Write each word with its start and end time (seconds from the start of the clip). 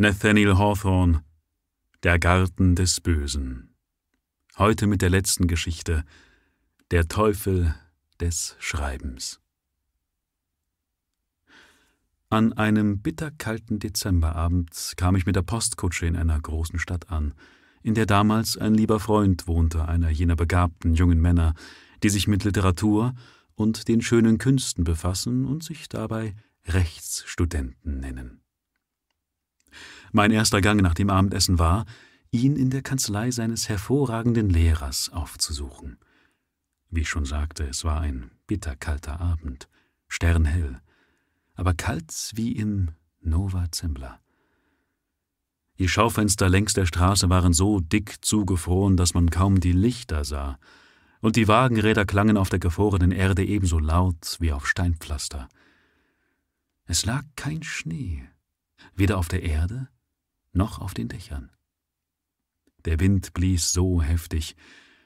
Nathaniel 0.00 0.56
Hawthorne 0.56 1.24
Der 2.04 2.20
Garten 2.20 2.76
des 2.76 3.00
Bösen. 3.00 3.74
Heute 4.56 4.86
mit 4.86 5.02
der 5.02 5.10
letzten 5.10 5.48
Geschichte 5.48 6.04
Der 6.92 7.08
Teufel 7.08 7.74
des 8.20 8.54
Schreibens. 8.60 9.40
An 12.30 12.52
einem 12.52 13.00
bitterkalten 13.00 13.80
Dezemberabend 13.80 14.92
kam 14.96 15.16
ich 15.16 15.26
mit 15.26 15.34
der 15.34 15.42
Postkutsche 15.42 16.06
in 16.06 16.14
einer 16.14 16.40
großen 16.40 16.78
Stadt 16.78 17.10
an, 17.10 17.34
in 17.82 17.94
der 17.94 18.06
damals 18.06 18.56
ein 18.56 18.74
lieber 18.74 19.00
Freund 19.00 19.48
wohnte, 19.48 19.88
einer 19.88 20.10
jener 20.10 20.36
begabten 20.36 20.94
jungen 20.94 21.20
Männer, 21.20 21.54
die 22.04 22.10
sich 22.10 22.28
mit 22.28 22.44
Literatur 22.44 23.16
und 23.56 23.88
den 23.88 24.00
schönen 24.00 24.38
Künsten 24.38 24.84
befassen 24.84 25.44
und 25.44 25.64
sich 25.64 25.88
dabei 25.88 26.36
Rechtsstudenten 26.66 27.98
nennen. 27.98 28.42
Mein 30.12 30.30
erster 30.30 30.60
Gang 30.60 30.80
nach 30.80 30.94
dem 30.94 31.10
Abendessen 31.10 31.58
war, 31.58 31.84
ihn 32.30 32.56
in 32.56 32.70
der 32.70 32.82
Kanzlei 32.82 33.30
seines 33.30 33.68
hervorragenden 33.68 34.50
Lehrers 34.50 35.10
aufzusuchen. 35.12 35.98
Wie 36.90 37.00
ich 37.00 37.08
schon 37.08 37.24
sagte, 37.24 37.64
es 37.64 37.84
war 37.84 38.00
ein 38.00 38.30
bitterkalter 38.46 39.20
Abend, 39.20 39.68
sternhell, 40.08 40.80
aber 41.54 41.74
kalt 41.74 42.32
wie 42.34 42.52
im 42.52 42.90
Nova 43.20 43.66
Zembla. 43.70 44.20
Die 45.78 45.88
Schaufenster 45.88 46.48
längs 46.48 46.72
der 46.72 46.86
Straße 46.86 47.30
waren 47.30 47.52
so 47.52 47.80
dick 47.80 48.24
zugefroren, 48.24 48.96
dass 48.96 49.14
man 49.14 49.30
kaum 49.30 49.60
die 49.60 49.72
Lichter 49.72 50.24
sah, 50.24 50.58
und 51.20 51.36
die 51.36 51.48
Wagenräder 51.48 52.04
klangen 52.04 52.36
auf 52.36 52.48
der 52.48 52.58
gefrorenen 52.58 53.12
Erde 53.12 53.44
ebenso 53.44 53.78
laut 53.78 54.36
wie 54.40 54.52
auf 54.52 54.66
Steinpflaster. 54.66 55.48
Es 56.84 57.04
lag 57.04 57.24
kein 57.36 57.62
Schnee, 57.62 58.28
weder 58.94 59.18
auf 59.18 59.28
der 59.28 59.42
Erde 59.42 59.88
noch 60.52 60.78
auf 60.80 60.94
den 60.94 61.08
Dächern. 61.08 61.50
Der 62.84 63.00
Wind 63.00 63.34
blies 63.34 63.72
so 63.72 64.02
heftig, 64.02 64.56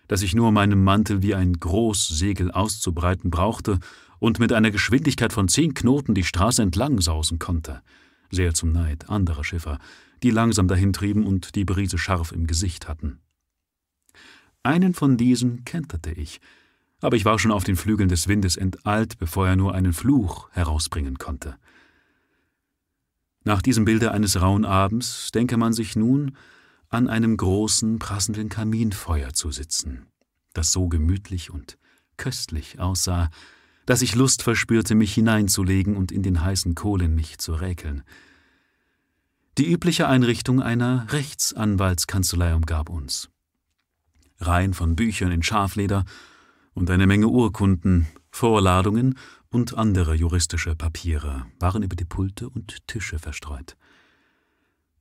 dass 0.08 0.22
ich 0.22 0.34
nur 0.34 0.52
meinen 0.52 0.82
Mantel 0.82 1.22
wie 1.22 1.34
ein 1.34 1.54
Großsegel 1.54 2.50
auszubreiten 2.50 3.30
brauchte 3.30 3.78
und 4.18 4.38
mit 4.38 4.52
einer 4.52 4.70
Geschwindigkeit 4.70 5.32
von 5.32 5.48
zehn 5.48 5.74
Knoten 5.74 6.14
die 6.14 6.24
Straße 6.24 6.62
entlang 6.62 7.00
sausen 7.00 7.38
konnte, 7.38 7.82
sehr 8.30 8.54
zum 8.54 8.72
Neid 8.72 9.08
anderer 9.08 9.44
Schiffer, 9.44 9.78
die 10.22 10.30
langsam 10.30 10.68
dahintrieben 10.68 11.24
und 11.26 11.54
die 11.54 11.64
Brise 11.64 11.98
scharf 11.98 12.32
im 12.32 12.46
Gesicht 12.46 12.88
hatten. 12.88 13.20
Einen 14.62 14.94
von 14.94 15.16
diesen 15.16 15.64
kenterte 15.64 16.12
ich, 16.12 16.40
aber 17.00 17.16
ich 17.16 17.24
war 17.24 17.38
schon 17.38 17.50
auf 17.50 17.64
den 17.64 17.74
Flügeln 17.74 18.08
des 18.08 18.28
Windes 18.28 18.56
enteilt, 18.56 19.18
bevor 19.18 19.48
er 19.48 19.56
nur 19.56 19.74
einen 19.74 19.92
Fluch 19.92 20.50
herausbringen 20.52 21.18
konnte. 21.18 21.56
Nach 23.44 23.62
diesem 23.62 23.84
Bilde 23.84 24.12
eines 24.12 24.40
rauen 24.40 24.64
Abends 24.64 25.30
denke 25.32 25.56
man 25.56 25.72
sich 25.72 25.96
nun, 25.96 26.36
an 26.88 27.08
einem 27.08 27.36
großen, 27.36 27.98
prassenden 27.98 28.48
Kaminfeuer 28.48 29.32
zu 29.32 29.50
sitzen, 29.50 30.06
das 30.52 30.72
so 30.72 30.88
gemütlich 30.88 31.50
und 31.50 31.78
köstlich 32.16 32.78
aussah, 32.78 33.30
dass 33.86 34.02
ich 34.02 34.14
Lust 34.14 34.42
verspürte, 34.42 34.94
mich 34.94 35.12
hineinzulegen 35.14 35.96
und 35.96 36.12
in 36.12 36.22
den 36.22 36.44
heißen 36.44 36.74
Kohlen 36.74 37.14
mich 37.14 37.38
zu 37.38 37.54
räkeln. 37.54 38.04
Die 39.58 39.70
übliche 39.70 40.06
Einrichtung 40.06 40.62
einer 40.62 41.12
Rechtsanwaltskanzlei 41.12 42.54
umgab 42.54 42.88
uns. 42.88 43.28
Reihen 44.38 44.74
von 44.74 44.96
Büchern 44.96 45.32
in 45.32 45.42
Schafleder 45.42 46.04
und 46.74 46.90
eine 46.90 47.06
Menge 47.06 47.28
Urkunden, 47.28 48.06
Vorladungen 48.30 49.18
und 49.52 49.76
andere 49.76 50.14
juristische 50.14 50.74
Papiere 50.74 51.46
waren 51.60 51.82
über 51.82 51.94
die 51.94 52.06
Pulte 52.06 52.48
und 52.48 52.86
Tische 52.88 53.18
verstreut. 53.18 53.76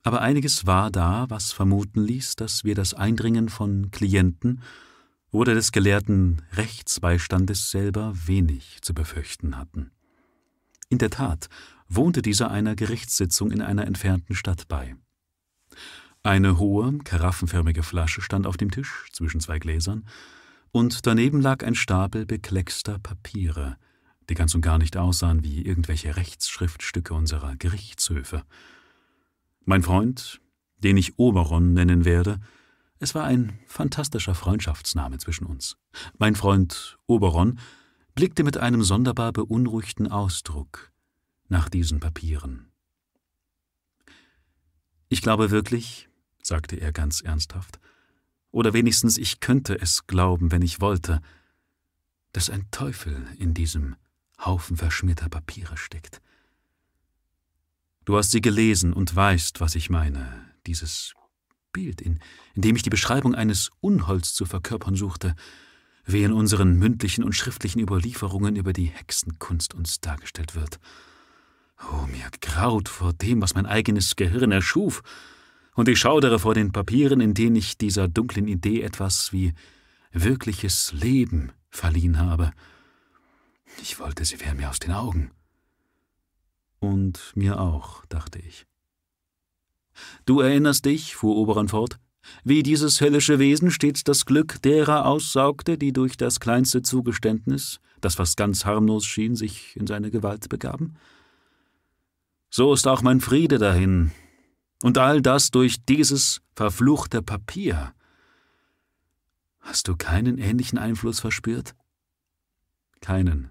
Aber 0.02 0.20
einiges 0.20 0.66
war 0.66 0.90
da, 0.90 1.26
was 1.28 1.52
vermuten 1.52 2.02
ließ, 2.02 2.36
dass 2.36 2.62
wir 2.62 2.74
das 2.74 2.92
Eindringen 2.92 3.48
von 3.48 3.90
Klienten 3.90 4.62
oder 5.30 5.54
des 5.54 5.72
gelehrten 5.72 6.42
Rechtsbeistandes 6.52 7.70
selber 7.70 8.12
wenig 8.26 8.78
zu 8.82 8.94
befürchten 8.94 9.56
hatten. 9.56 9.90
In 10.90 10.98
der 10.98 11.10
Tat 11.10 11.48
wohnte 11.88 12.20
dieser 12.20 12.50
einer 12.50 12.76
Gerichtssitzung 12.76 13.50
in 13.50 13.62
einer 13.62 13.86
entfernten 13.86 14.34
Stadt 14.34 14.68
bei. 14.68 14.96
Eine 16.22 16.58
hohe, 16.58 16.98
karaffenförmige 16.98 17.82
Flasche 17.82 18.20
stand 18.20 18.46
auf 18.46 18.56
dem 18.56 18.70
Tisch 18.70 19.08
zwischen 19.12 19.40
zwei 19.40 19.58
Gläsern, 19.58 20.06
und 20.70 21.06
daneben 21.06 21.40
lag 21.40 21.64
ein 21.64 21.74
Stapel 21.74 22.24
bekleckster 22.24 22.98
Papiere, 22.98 23.76
die 24.32 24.34
ganz 24.34 24.54
und 24.54 24.62
gar 24.62 24.78
nicht 24.78 24.96
aussahen 24.96 25.44
wie 25.44 25.60
irgendwelche 25.60 26.16
Rechtsschriftstücke 26.16 27.12
unserer 27.12 27.54
Gerichtshöfe. 27.56 28.44
Mein 29.66 29.82
Freund, 29.82 30.40
den 30.78 30.96
ich 30.96 31.18
Oberon 31.18 31.74
nennen 31.74 32.06
werde, 32.06 32.40
es 32.98 33.14
war 33.14 33.24
ein 33.24 33.58
fantastischer 33.66 34.34
Freundschaftsname 34.34 35.18
zwischen 35.18 35.44
uns. 35.44 35.76
Mein 36.16 36.34
Freund 36.34 36.96
Oberon 37.06 37.58
blickte 38.14 38.42
mit 38.42 38.56
einem 38.56 38.82
sonderbar 38.82 39.32
beunruhigten 39.32 40.08
Ausdruck 40.10 40.90
nach 41.48 41.68
diesen 41.68 42.00
Papieren. 42.00 42.72
Ich 45.10 45.20
glaube 45.20 45.50
wirklich, 45.50 46.08
sagte 46.42 46.76
er 46.76 46.90
ganz 46.90 47.20
ernsthaft, 47.20 47.80
oder 48.50 48.72
wenigstens 48.72 49.18
ich 49.18 49.40
könnte 49.40 49.78
es 49.78 50.06
glauben, 50.06 50.52
wenn 50.52 50.62
ich 50.62 50.80
wollte, 50.80 51.20
dass 52.32 52.48
ein 52.48 52.70
Teufel 52.70 53.26
in 53.38 53.52
diesem 53.52 53.96
Haufen 54.44 54.76
verschmierter 54.76 55.28
Papiere 55.28 55.76
steckt. 55.76 56.20
Du 58.04 58.16
hast 58.16 58.32
sie 58.32 58.40
gelesen 58.40 58.92
und 58.92 59.14
weißt, 59.14 59.60
was 59.60 59.74
ich 59.74 59.88
meine, 59.88 60.46
dieses 60.66 61.14
Bild, 61.72 62.00
in, 62.00 62.18
in 62.54 62.62
dem 62.62 62.76
ich 62.76 62.82
die 62.82 62.90
Beschreibung 62.90 63.34
eines 63.34 63.70
Unholds 63.80 64.34
zu 64.34 64.44
verkörpern 64.44 64.96
suchte, 64.96 65.34
wie 66.04 66.24
in 66.24 66.32
unseren 66.32 66.78
mündlichen 66.78 67.22
und 67.22 67.34
schriftlichen 67.34 67.80
Überlieferungen 67.80 68.56
über 68.56 68.72
die 68.72 68.86
Hexenkunst 68.86 69.74
uns 69.74 70.00
dargestellt 70.00 70.54
wird. 70.54 70.80
Oh, 71.92 72.06
mir 72.06 72.28
graut 72.40 72.88
vor 72.88 73.12
dem, 73.12 73.40
was 73.40 73.54
mein 73.54 73.66
eigenes 73.66 74.16
Gehirn 74.16 74.52
erschuf, 74.52 75.02
und 75.74 75.88
ich 75.88 75.98
schaudere 75.98 76.38
vor 76.38 76.54
den 76.54 76.70
Papieren, 76.72 77.20
in 77.20 77.32
denen 77.32 77.56
ich 77.56 77.78
dieser 77.78 78.06
dunklen 78.06 78.46
Idee 78.46 78.82
etwas 78.82 79.32
wie 79.32 79.54
wirkliches 80.12 80.92
Leben 80.92 81.52
verliehen 81.70 82.18
habe. 82.18 82.52
Ich 83.80 83.98
wollte, 83.98 84.24
sie 84.24 84.40
wären 84.40 84.56
mir 84.56 84.70
aus 84.70 84.78
den 84.78 84.92
Augen. 84.92 85.30
Und 86.78 87.32
mir 87.34 87.60
auch, 87.60 88.04
dachte 88.06 88.38
ich. 88.38 88.66
Du 90.26 90.40
erinnerst 90.40 90.84
dich, 90.84 91.14
fuhr 91.14 91.36
Oberon 91.36 91.68
fort, 91.68 91.98
wie 92.44 92.62
dieses 92.62 93.00
höllische 93.00 93.38
Wesen 93.38 93.70
stets 93.70 94.04
das 94.04 94.26
Glück 94.26 94.60
derer 94.62 95.06
aussaugte, 95.06 95.78
die 95.78 95.92
durch 95.92 96.16
das 96.16 96.40
kleinste 96.40 96.82
Zugeständnis, 96.82 97.80
das 98.00 98.16
fast 98.16 98.36
ganz 98.36 98.64
harmlos 98.64 99.04
schien, 99.04 99.36
sich 99.36 99.76
in 99.76 99.86
seine 99.86 100.10
Gewalt 100.10 100.48
begaben? 100.48 100.96
So 102.50 102.72
ist 102.74 102.86
auch 102.86 103.02
mein 103.02 103.20
Friede 103.20 103.58
dahin, 103.58 104.12
und 104.82 104.98
all 104.98 105.22
das 105.22 105.50
durch 105.50 105.84
dieses 105.84 106.42
verfluchte 106.54 107.22
Papier. 107.22 107.94
Hast 109.60 109.88
du 109.88 109.96
keinen 109.96 110.38
ähnlichen 110.38 110.78
Einfluss 110.78 111.20
verspürt? 111.20 111.74
Keinen, 113.00 113.50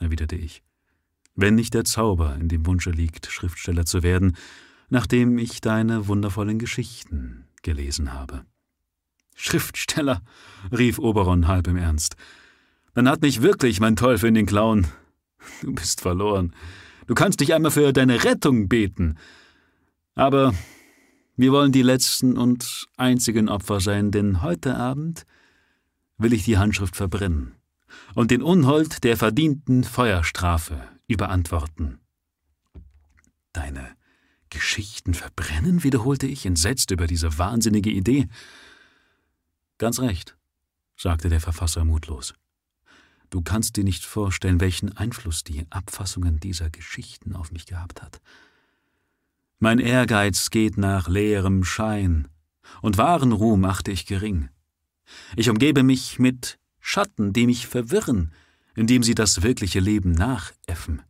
erwiderte 0.00 0.36
ich, 0.36 0.62
wenn 1.36 1.54
nicht 1.54 1.74
der 1.74 1.84
Zauber 1.84 2.34
in 2.36 2.48
dem 2.48 2.66
Wunsche 2.66 2.90
liegt, 2.90 3.26
Schriftsteller 3.26 3.84
zu 3.84 4.02
werden, 4.02 4.36
nachdem 4.88 5.38
ich 5.38 5.60
deine 5.60 6.08
wundervollen 6.08 6.58
Geschichten 6.58 7.46
gelesen 7.62 8.12
habe. 8.12 8.44
Schriftsteller, 9.36 10.22
rief 10.76 10.98
Oberon 10.98 11.46
halb 11.46 11.68
im 11.68 11.76
Ernst. 11.76 12.16
Dann 12.94 13.08
hat 13.08 13.22
mich 13.22 13.42
wirklich 13.42 13.80
mein 13.80 13.96
Teufel 13.96 14.28
in 14.28 14.34
den 14.34 14.46
Klauen. 14.46 14.88
Du 15.62 15.72
bist 15.72 16.00
verloren. 16.00 16.54
Du 17.06 17.14
kannst 17.14 17.40
dich 17.40 17.54
einmal 17.54 17.70
für 17.70 17.92
deine 17.92 18.24
Rettung 18.24 18.68
beten. 18.68 19.16
Aber 20.14 20.52
wir 21.36 21.52
wollen 21.52 21.72
die 21.72 21.82
letzten 21.82 22.36
und 22.36 22.88
einzigen 22.96 23.48
Opfer 23.48 23.80
sein, 23.80 24.10
denn 24.10 24.42
heute 24.42 24.76
Abend 24.76 25.24
will 26.18 26.34
ich 26.34 26.44
die 26.44 26.58
Handschrift 26.58 26.96
verbrennen 26.96 27.54
und 28.14 28.30
den 28.30 28.42
Unhold 28.42 29.04
der 29.04 29.16
verdienten 29.16 29.84
Feuerstrafe 29.84 30.82
überantworten. 31.06 31.98
Deine 33.52 33.96
Geschichten 34.50 35.14
verbrennen? 35.14 35.82
wiederholte 35.84 36.26
ich, 36.26 36.46
entsetzt 36.46 36.90
über 36.90 37.06
diese 37.06 37.38
wahnsinnige 37.38 37.90
Idee. 37.90 38.28
Ganz 39.78 40.00
recht, 40.00 40.36
sagte 40.96 41.28
der 41.28 41.40
Verfasser 41.40 41.84
mutlos. 41.84 42.34
Du 43.30 43.42
kannst 43.42 43.76
dir 43.76 43.84
nicht 43.84 44.04
vorstellen, 44.04 44.60
welchen 44.60 44.96
Einfluss 44.96 45.44
die 45.44 45.64
Abfassungen 45.70 46.40
dieser 46.40 46.68
Geschichten 46.68 47.34
auf 47.34 47.52
mich 47.52 47.66
gehabt 47.66 48.02
hat. 48.02 48.20
Mein 49.60 49.78
Ehrgeiz 49.78 50.50
geht 50.50 50.76
nach 50.78 51.08
leerem 51.08 51.64
Schein, 51.64 52.28
und 52.82 52.98
wahren 52.98 53.32
Ruhm 53.32 53.64
achte 53.64 53.90
ich 53.90 54.06
gering. 54.06 54.48
Ich 55.36 55.50
umgebe 55.50 55.82
mich 55.82 56.18
mit 56.18 56.59
Schatten, 56.80 57.32
die 57.32 57.46
mich 57.46 57.66
verwirren, 57.66 58.32
indem 58.74 59.02
sie 59.02 59.14
das 59.14 59.42
wirkliche 59.42 59.80
Leben 59.80 60.12
nachäffen. 60.12 61.02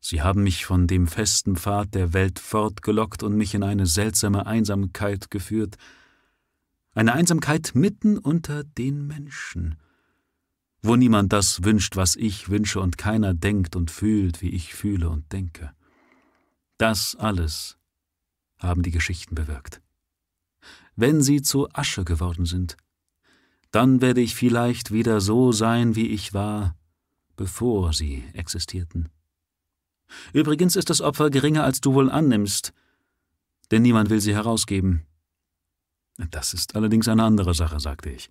Sie 0.00 0.22
haben 0.22 0.44
mich 0.44 0.64
von 0.64 0.86
dem 0.86 1.06
festen 1.06 1.56
Pfad 1.56 1.94
der 1.94 2.12
Welt 2.12 2.38
fortgelockt 2.38 3.22
und 3.22 3.36
mich 3.36 3.54
in 3.54 3.62
eine 3.62 3.86
seltsame 3.86 4.46
Einsamkeit 4.46 5.30
geführt, 5.30 5.76
eine 6.94 7.12
Einsamkeit 7.12 7.72
mitten 7.74 8.16
unter 8.16 8.64
den 8.64 9.06
Menschen, 9.06 9.76
wo 10.82 10.96
niemand 10.96 11.32
das 11.32 11.64
wünscht, 11.64 11.96
was 11.96 12.16
ich 12.16 12.48
wünsche, 12.48 12.80
und 12.80 12.96
keiner 12.96 13.34
denkt 13.34 13.76
und 13.76 13.90
fühlt, 13.90 14.40
wie 14.40 14.50
ich 14.50 14.74
fühle 14.74 15.10
und 15.10 15.32
denke. 15.32 15.72
Das 16.76 17.16
alles 17.16 17.76
haben 18.58 18.82
die 18.82 18.92
Geschichten 18.92 19.34
bewirkt. 19.34 19.82
Wenn 20.96 21.22
sie 21.22 21.42
zu 21.42 21.68
Asche 21.72 22.04
geworden 22.04 22.46
sind, 22.46 22.76
dann 23.70 24.00
werde 24.00 24.20
ich 24.20 24.34
vielleicht 24.34 24.92
wieder 24.92 25.20
so 25.20 25.52
sein, 25.52 25.94
wie 25.94 26.08
ich 26.08 26.34
war, 26.34 26.74
bevor 27.36 27.92
sie 27.92 28.24
existierten. 28.32 29.08
Übrigens 30.32 30.76
ist 30.76 30.90
das 30.90 31.00
Opfer 31.00 31.30
geringer, 31.30 31.64
als 31.64 31.80
du 31.80 31.94
wohl 31.94 32.10
annimmst, 32.10 32.72
denn 33.70 33.82
niemand 33.82 34.10
will 34.10 34.20
sie 34.20 34.34
herausgeben. 34.34 35.02
Das 36.30 36.54
ist 36.54 36.74
allerdings 36.74 37.08
eine 37.08 37.22
andere 37.22 37.54
Sache, 37.54 37.78
sagte 37.78 38.10
ich. 38.10 38.30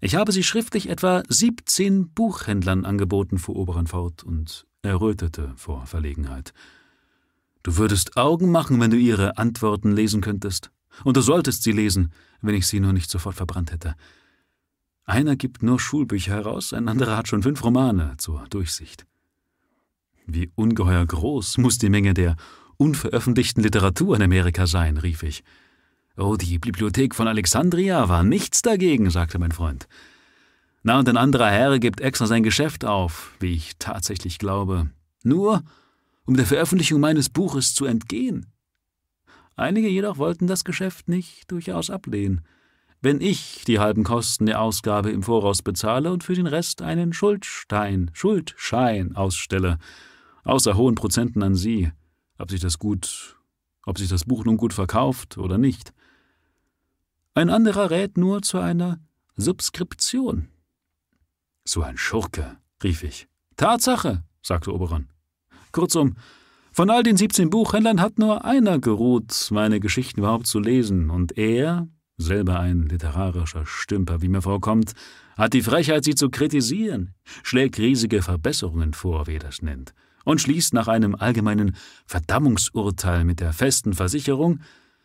Ich 0.00 0.14
habe 0.14 0.32
sie 0.32 0.42
schriftlich 0.42 0.88
etwa 0.88 1.22
siebzehn 1.28 2.08
Buchhändlern 2.10 2.84
angeboten, 2.84 3.38
fuhr 3.38 3.56
Oberon 3.56 3.86
fort 3.86 4.24
und 4.24 4.66
errötete 4.82 5.52
vor 5.56 5.86
Verlegenheit. 5.86 6.52
Du 7.62 7.76
würdest 7.76 8.16
Augen 8.16 8.50
machen, 8.50 8.80
wenn 8.80 8.90
du 8.90 8.96
ihre 8.96 9.38
Antworten 9.38 9.92
lesen 9.92 10.20
könntest. 10.20 10.72
Und 11.04 11.16
du 11.16 11.20
solltest 11.20 11.62
sie 11.62 11.72
lesen, 11.72 12.12
wenn 12.40 12.54
ich 12.54 12.66
sie 12.66 12.80
nur 12.80 12.92
nicht 12.92 13.10
sofort 13.10 13.36
verbrannt 13.36 13.72
hätte. 13.72 13.94
Einer 15.04 15.36
gibt 15.36 15.62
nur 15.62 15.80
Schulbücher 15.80 16.32
heraus, 16.32 16.72
ein 16.72 16.88
anderer 16.88 17.16
hat 17.16 17.28
schon 17.28 17.42
fünf 17.42 17.64
Romane 17.64 18.14
zur 18.18 18.44
Durchsicht. 18.50 19.06
Wie 20.26 20.50
ungeheuer 20.54 21.04
groß 21.04 21.58
muss 21.58 21.78
die 21.78 21.88
Menge 21.88 22.14
der 22.14 22.36
unveröffentlichten 22.76 23.62
Literatur 23.62 24.16
in 24.16 24.22
Amerika 24.22 24.66
sein, 24.66 24.96
rief 24.96 25.22
ich. 25.22 25.42
Oh, 26.16 26.36
die 26.36 26.58
Bibliothek 26.58 27.14
von 27.14 27.26
Alexandria 27.26 28.08
war 28.08 28.22
nichts 28.22 28.62
dagegen, 28.62 29.10
sagte 29.10 29.38
mein 29.38 29.52
Freund. 29.52 29.88
Na, 30.82 30.98
und 30.98 31.08
ein 31.08 31.16
anderer 31.16 31.50
Herr 31.50 31.78
gibt 31.78 32.00
extra 32.00 32.26
sein 32.26 32.42
Geschäft 32.42 32.84
auf, 32.84 33.32
wie 33.40 33.54
ich 33.54 33.72
tatsächlich 33.78 34.38
glaube, 34.38 34.90
nur 35.22 35.62
um 36.24 36.36
der 36.36 36.46
Veröffentlichung 36.46 37.00
meines 37.00 37.28
Buches 37.28 37.74
zu 37.74 37.84
entgehen. 37.84 38.51
Einige 39.56 39.88
jedoch 39.88 40.18
wollten 40.18 40.46
das 40.46 40.64
Geschäft 40.64 41.08
nicht 41.08 41.50
durchaus 41.50 41.90
ablehnen. 41.90 42.42
Wenn 43.00 43.20
ich 43.20 43.64
die 43.66 43.80
halben 43.80 44.04
Kosten 44.04 44.46
der 44.46 44.60
Ausgabe 44.60 45.10
im 45.10 45.24
Voraus 45.24 45.62
bezahle 45.62 46.12
und 46.12 46.22
für 46.22 46.34
den 46.34 46.46
Rest 46.46 46.82
einen 46.82 47.12
Schuldstein, 47.12 48.10
Schuldschein 48.14 49.16
ausstelle, 49.16 49.78
außer 50.44 50.76
hohen 50.76 50.94
Prozenten 50.94 51.42
an 51.42 51.56
Sie, 51.56 51.90
ob 52.38 52.50
sich 52.50 52.60
das 52.60 52.78
gut, 52.78 53.36
ob 53.84 53.98
sich 53.98 54.08
das 54.08 54.24
Buch 54.24 54.44
nun 54.44 54.56
gut 54.56 54.72
verkauft 54.72 55.36
oder 55.36 55.58
nicht. 55.58 55.92
Ein 57.34 57.50
anderer 57.50 57.90
rät 57.90 58.16
nur 58.16 58.42
zu 58.42 58.58
einer 58.58 59.00
Subskription. 59.36 60.48
So 61.64 61.82
ein 61.82 61.96
Schurke, 61.96 62.58
rief 62.82 63.02
ich. 63.02 63.26
Tatsache, 63.56 64.22
sagte 64.42 64.72
Oberon. 64.72 65.08
Kurzum, 65.72 66.16
von 66.72 66.90
all 66.90 67.02
den 67.02 67.16
17 67.16 67.50
Buchhändlern 67.50 68.00
hat 68.00 68.18
nur 68.18 68.44
einer 68.44 68.78
geruht, 68.78 69.48
meine 69.50 69.78
Geschichten 69.78 70.20
überhaupt 70.20 70.46
zu 70.46 70.58
lesen, 70.58 71.10
und 71.10 71.36
er, 71.38 71.86
selber 72.16 72.60
ein 72.60 72.88
literarischer 72.88 73.66
Stümper, 73.66 74.22
wie 74.22 74.28
mir 74.28 74.42
vorkommt, 74.42 74.92
hat 75.36 75.52
die 75.52 75.62
Frechheit, 75.62 76.04
sie 76.04 76.14
zu 76.14 76.30
kritisieren, 76.30 77.14
schlägt 77.42 77.78
riesige 77.78 78.22
Verbesserungen 78.22 78.94
vor, 78.94 79.26
wie 79.26 79.34
er 79.36 79.40
das 79.40 79.62
nennt, 79.62 79.94
und 80.24 80.40
schließt 80.40 80.74
nach 80.74 80.88
einem 80.88 81.14
allgemeinen 81.14 81.76
Verdammungsurteil 82.06 83.24
mit 83.24 83.40
der 83.40 83.52
festen 83.52 83.92
Versicherung, 83.92 84.60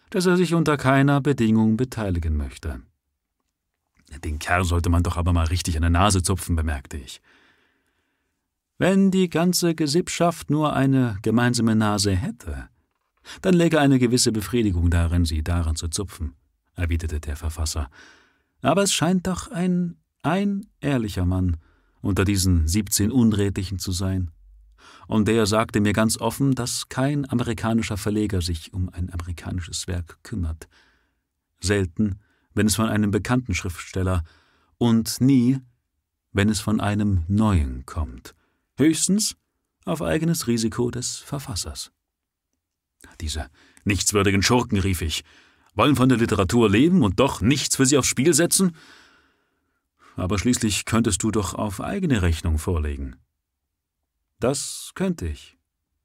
dass 0.10 0.26
er 0.26 0.38
sich 0.38 0.54
unter 0.54 0.78
keiner 0.78 1.22
Bedingung 1.22 1.78
beteiligen 1.78 2.38
möchte. 2.38 2.82
Den 4.24 4.40
Kerl 4.40 4.64
sollte 4.64 4.90
man 4.90 5.04
doch 5.04 5.18
aber 5.18 5.34
mal 5.34 5.48
richtig 5.48 5.76
an 5.76 5.82
der 5.82 5.90
Nase 5.92 6.24
zupfen, 6.24 6.56
bemerkte 6.56 6.98
ich. 6.98 7.22
Wenn 8.78 9.12
die 9.12 9.30
ganze 9.30 9.76
Gesippschaft 9.76 10.50
nur 10.50 10.74
eine 10.74 11.18
gemeinsame 11.22 11.76
Nase 11.76 12.16
hätte, 12.16 12.70
dann 13.42 13.54
läge 13.54 13.80
eine 13.80 14.00
gewisse 14.00 14.32
Befriedigung 14.32 14.90
darin, 14.90 15.26
sie 15.26 15.44
daran 15.44 15.76
zu 15.76 15.88
zupfen, 15.88 16.36
erwiderte 16.76 17.20
der 17.20 17.36
Verfasser. 17.36 17.90
Aber 18.62 18.84
es 18.84 18.94
scheint 18.94 19.28
doch 19.28 19.50
ein, 19.52 19.98
ein 20.24 20.68
ehrlicher 20.80 21.26
Mann 21.26 21.58
unter 22.02 22.24
diesen 22.24 22.68
siebzehn 22.68 23.12
Unredlichen 23.12 23.80
zu 23.80 23.92
sein 23.92 24.32
und 25.08 25.28
der 25.28 25.46
sagte 25.46 25.80
mir 25.80 25.94
ganz 25.94 26.20
offen, 26.20 26.54
dass 26.54 26.90
kein 26.90 27.30
amerikanischer 27.30 27.98
Verleger 27.98 28.42
sich 28.42 28.74
um 28.74 28.90
ein 28.90 29.12
amerikanisches 29.12 29.88
Werk 29.88 30.20
kümmert. 30.24 30.68
Selten, 31.60 32.20
wenn 32.54 32.68
es 32.68 32.76
von 32.76 32.90
einem 32.90 33.12
bekannten 33.12 33.54
Schriftsteller, 33.54 34.24
und 34.78 35.22
nie, 35.22 35.60
wenn 36.34 36.50
es 36.50 36.60
von 36.60 36.80
einem 36.80 37.24
neuen 37.28 37.86
kommt. 37.86 38.36
Höchstens 38.80 39.36
auf 39.86 40.04
eigenes 40.04 40.46
Risiko 40.46 40.92
des 40.92 41.18
Verfassers. 41.18 41.92
Diese 43.22 43.50
nichtswürdigen 43.86 44.44
Schurken, 44.44 44.78
rief 44.78 45.02
ich, 45.02 45.24
wollen 45.74 45.96
von 45.96 46.10
der 46.10 46.20
Literatur 46.20 46.70
leben 46.70 47.02
und 47.02 47.20
doch 47.20 47.42
nichts 47.42 47.76
für 47.76 47.88
sie 47.88 47.98
aufs 47.98 48.08
Spiel 48.08 48.36
setzen? 48.36 48.76
Aber 50.16 50.38
schließlich 50.38 50.86
könntest 50.86 51.24
du 51.24 51.32
doch 51.32 51.56
auf 51.56 51.82
eigene 51.82 52.22
Rechnung 52.22 52.60
vorlegen. 52.60 53.16
Das 54.40 54.92
könnte 54.94 55.28
ich, 55.28 55.58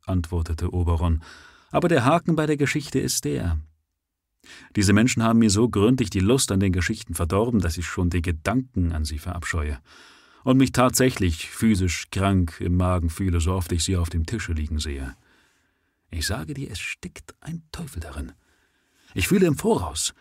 antwortete 0.06 0.72
Oberon, 0.72 1.22
aber 1.70 1.88
der 1.88 2.06
Haken 2.06 2.36
bei 2.36 2.46
der 2.46 2.56
Geschichte 2.56 2.98
ist 2.98 3.26
der. 3.26 3.60
Diese 4.76 4.94
Menschen 4.94 5.22
haben 5.22 5.40
mir 5.40 5.50
so 5.50 5.68
gründlich 5.68 6.08
die 6.08 6.20
Lust 6.20 6.50
an 6.50 6.60
den 6.60 6.72
Geschichten 6.72 7.14
verdorben, 7.14 7.60
dass 7.60 7.76
ich 7.76 7.86
schon 7.86 8.08
die 8.08 8.22
Gedanken 8.22 8.92
an 8.92 9.04
sie 9.04 9.18
verabscheue 9.18 9.78
und 10.44 10.56
mich 10.56 10.72
tatsächlich 10.72 11.48
physisch 11.48 12.08
krank 12.10 12.60
im 12.60 12.76
Magen 12.76 13.10
fühle, 13.10 13.40
so 13.40 13.52
oft 13.52 13.72
ich 13.72 13.84
sie 13.84 13.96
auf 13.96 14.10
dem 14.10 14.26
Tische 14.26 14.52
liegen 14.52 14.78
sehe. 14.78 15.14
Ich 16.10 16.26
sage 16.26 16.54
dir, 16.54 16.70
es 16.70 16.78
steckt 16.78 17.34
ein 17.40 17.62
Teufel 17.72 18.00
darin. 18.00 18.32
Ich 19.14 19.28
fühle 19.28 19.46
im 19.46 19.56
Voraus 19.56 20.14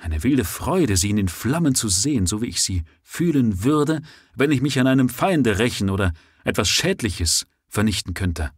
eine 0.00 0.22
wilde 0.22 0.44
Freude, 0.44 0.96
sie 0.96 1.10
in 1.10 1.16
den 1.16 1.28
Flammen 1.28 1.74
zu 1.74 1.88
sehen, 1.88 2.26
so 2.26 2.42
wie 2.42 2.46
ich 2.46 2.62
sie 2.62 2.84
fühlen 3.02 3.62
würde, 3.64 4.00
wenn 4.34 4.50
ich 4.50 4.62
mich 4.62 4.78
an 4.80 4.86
einem 4.86 5.08
Feinde 5.08 5.58
rächen 5.58 5.90
oder 5.90 6.12
etwas 6.42 6.68
Schädliches 6.68 7.46
vernichten 7.68 8.14
könnte. 8.14 8.50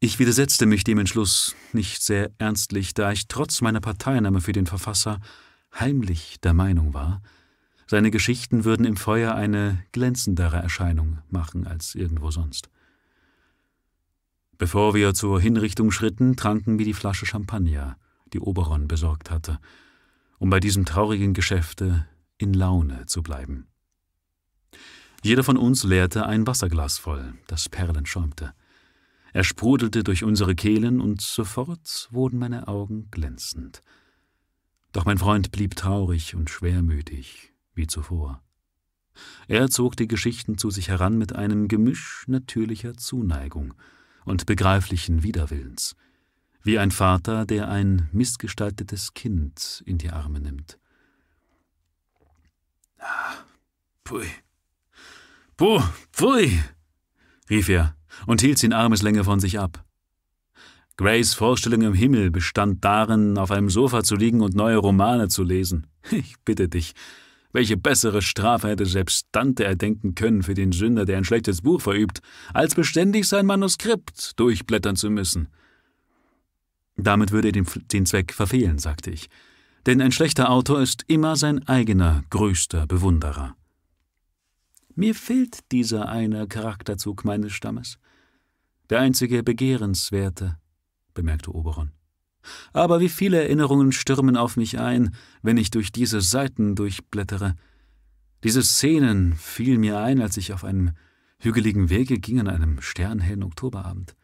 Ich 0.00 0.18
widersetzte 0.18 0.66
mich 0.66 0.84
dem 0.84 0.98
Entschluss 0.98 1.56
nicht 1.72 2.02
sehr 2.02 2.30
ernstlich, 2.38 2.94
da 2.94 3.10
ich 3.12 3.28
trotz 3.28 3.60
meiner 3.60 3.80
Parteinahme 3.80 4.40
für 4.40 4.52
den 4.52 4.66
Verfasser 4.66 5.20
heimlich 5.78 6.40
der 6.40 6.54
Meinung 6.54 6.94
war, 6.94 7.22
seine 7.88 8.10
Geschichten 8.10 8.64
würden 8.64 8.84
im 8.84 8.96
Feuer 8.96 9.34
eine 9.34 9.82
glänzendere 9.92 10.58
Erscheinung 10.58 11.18
machen 11.30 11.66
als 11.66 11.94
irgendwo 11.94 12.30
sonst. 12.30 12.68
Bevor 14.58 14.94
wir 14.94 15.14
zur 15.14 15.40
Hinrichtung 15.40 15.90
schritten, 15.90 16.36
tranken 16.36 16.78
wir 16.78 16.84
die 16.84 16.92
Flasche 16.92 17.24
Champagner, 17.24 17.96
die 18.32 18.40
Oberon 18.40 18.88
besorgt 18.88 19.30
hatte, 19.30 19.58
um 20.38 20.50
bei 20.50 20.60
diesem 20.60 20.84
traurigen 20.84 21.32
Geschäfte 21.32 22.06
in 22.36 22.52
Laune 22.52 23.06
zu 23.06 23.22
bleiben. 23.22 23.68
Jeder 25.22 25.42
von 25.42 25.56
uns 25.56 25.82
leerte 25.82 26.26
ein 26.26 26.46
Wasserglas 26.46 26.98
voll, 26.98 27.34
das 27.46 27.68
Perlen 27.68 28.06
schäumte. 28.06 28.52
Er 29.32 29.44
sprudelte 29.44 30.04
durch 30.04 30.24
unsere 30.24 30.54
Kehlen 30.54 31.00
und 31.00 31.20
sofort 31.20 32.08
wurden 32.10 32.38
meine 32.38 32.68
Augen 32.68 33.08
glänzend. 33.10 33.82
Doch 34.92 35.04
mein 35.04 35.18
Freund 35.18 35.52
blieb 35.52 35.76
traurig 35.76 36.34
und 36.34 36.50
schwermütig, 36.50 37.52
wie 37.78 37.86
zuvor. 37.86 38.42
Er 39.48 39.70
zog 39.70 39.96
die 39.96 40.06
Geschichten 40.06 40.58
zu 40.58 40.70
sich 40.70 40.88
heran 40.88 41.16
mit 41.16 41.34
einem 41.34 41.68
Gemisch 41.68 42.24
natürlicher 42.26 42.96
Zuneigung 42.96 43.72
und 44.26 44.44
begreiflichen 44.44 45.22
Widerwillens, 45.22 45.96
wie 46.62 46.78
ein 46.78 46.90
Vater, 46.90 47.46
der 47.46 47.68
ein 47.68 48.10
missgestaltetes 48.12 49.14
Kind 49.14 49.82
in 49.86 49.96
die 49.96 50.10
Arme 50.10 50.40
nimmt. 50.40 50.78
Ah, 52.98 53.32
pui, 54.04 54.26
Puh, 55.58 55.82
pfui, 56.12 56.62
rief 57.50 57.68
er 57.68 57.96
und 58.26 58.40
hielt 58.42 58.58
sie 58.58 58.66
in 58.66 58.72
Armeslänge 58.72 59.24
von 59.24 59.40
sich 59.40 59.58
ab. 59.58 59.84
Grays 60.96 61.34
Vorstellung 61.34 61.82
im 61.82 61.94
Himmel 61.94 62.30
bestand 62.30 62.84
darin, 62.84 63.38
auf 63.38 63.50
einem 63.50 63.68
Sofa 63.68 64.04
zu 64.04 64.14
liegen 64.14 64.40
und 64.40 64.54
neue 64.54 64.76
Romane 64.76 65.26
zu 65.26 65.42
lesen. 65.42 65.88
Ich 66.12 66.36
bitte 66.44 66.68
dich, 66.68 66.94
welche 67.52 67.76
bessere 67.76 68.22
Strafe 68.22 68.68
hätte 68.68 68.86
selbst 68.86 69.26
Dante 69.32 69.64
erdenken 69.64 70.14
können 70.14 70.42
für 70.42 70.54
den 70.54 70.72
Sünder, 70.72 71.04
der 71.04 71.16
ein 71.18 71.24
schlechtes 71.24 71.62
Buch 71.62 71.80
verübt, 71.80 72.20
als 72.52 72.74
beständig 72.74 73.26
sein 73.26 73.46
Manuskript 73.46 74.38
durchblättern 74.38 74.96
zu 74.96 75.10
müssen? 75.10 75.48
Damit 76.96 77.30
würde 77.30 77.48
er 77.48 77.52
den, 77.52 77.66
den 77.92 78.06
Zweck 78.06 78.32
verfehlen, 78.32 78.78
sagte 78.78 79.10
ich. 79.10 79.28
Denn 79.86 80.02
ein 80.02 80.12
schlechter 80.12 80.50
Autor 80.50 80.82
ist 80.82 81.04
immer 81.06 81.36
sein 81.36 81.66
eigener 81.66 82.24
größter 82.30 82.86
Bewunderer. 82.86 83.56
Mir 84.94 85.14
fehlt 85.14 85.70
dieser 85.70 86.08
eine 86.08 86.48
Charakterzug 86.48 87.24
meines 87.24 87.52
Stammes. 87.52 87.98
Der 88.90 88.98
einzige 88.98 89.44
begehrenswerte, 89.44 90.58
bemerkte 91.14 91.54
Oberon. 91.54 91.92
Aber 92.72 93.00
wie 93.00 93.08
viele 93.08 93.42
Erinnerungen 93.42 93.92
stürmen 93.92 94.36
auf 94.36 94.56
mich 94.56 94.78
ein, 94.78 95.14
wenn 95.42 95.56
ich 95.56 95.70
durch 95.70 95.92
diese 95.92 96.20
Seiten 96.20 96.74
durchblättere. 96.74 97.54
Diese 98.44 98.62
Szenen 98.62 99.34
fielen 99.34 99.80
mir 99.80 99.98
ein, 99.98 100.20
als 100.20 100.36
ich 100.36 100.52
auf 100.52 100.64
einem 100.64 100.92
hügeligen 101.40 101.90
Wege 101.90 102.18
ging 102.18 102.40
an 102.40 102.48
einem 102.48 102.80
sternhellen 102.80 103.42
Oktoberabend. 103.42 104.14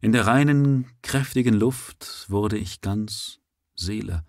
In 0.00 0.12
der 0.12 0.26
reinen, 0.26 0.86
kräftigen 1.02 1.54
Luft 1.54 2.26
wurde 2.28 2.58
ich 2.58 2.80
ganz 2.80 3.40
Seele, 3.74 4.24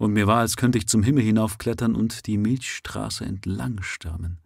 und 0.00 0.14
mir 0.14 0.26
war, 0.26 0.38
als 0.38 0.56
könnte 0.56 0.78
ich 0.78 0.88
zum 0.88 1.02
Himmel 1.02 1.24
hinaufklettern 1.24 1.94
und 1.94 2.26
die 2.26 2.38
Milchstraße 2.38 3.22
entlang 3.22 3.82
stürmen. 3.82 4.38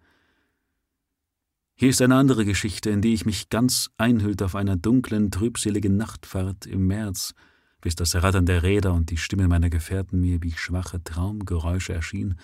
Hier 1.76 1.88
ist 1.88 2.00
eine 2.00 2.14
andere 2.14 2.44
Geschichte, 2.44 2.90
in 2.90 3.00
die 3.00 3.14
ich 3.14 3.26
mich 3.26 3.48
ganz 3.48 3.90
einhüllte 3.98 4.44
auf 4.44 4.54
einer 4.54 4.76
dunklen, 4.76 5.32
trübseligen 5.32 5.96
Nachtfahrt 5.96 6.66
im 6.66 6.86
März, 6.86 7.34
bis 7.80 7.96
das 7.96 8.14
Rattern 8.14 8.46
der 8.46 8.62
Räder 8.62 8.94
und 8.94 9.10
die 9.10 9.16
Stimme 9.16 9.48
meiner 9.48 9.70
Gefährten 9.70 10.20
mir 10.20 10.42
wie 10.42 10.52
schwache 10.52 11.02
Traumgeräusche 11.02 11.92
erschien, 11.92 12.36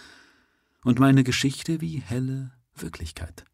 und 0.85 0.99
meine 0.99 1.23
Geschichte 1.23 1.81
wie 1.81 2.01
helle 2.01 2.51
Wirklichkeit. 2.75 3.45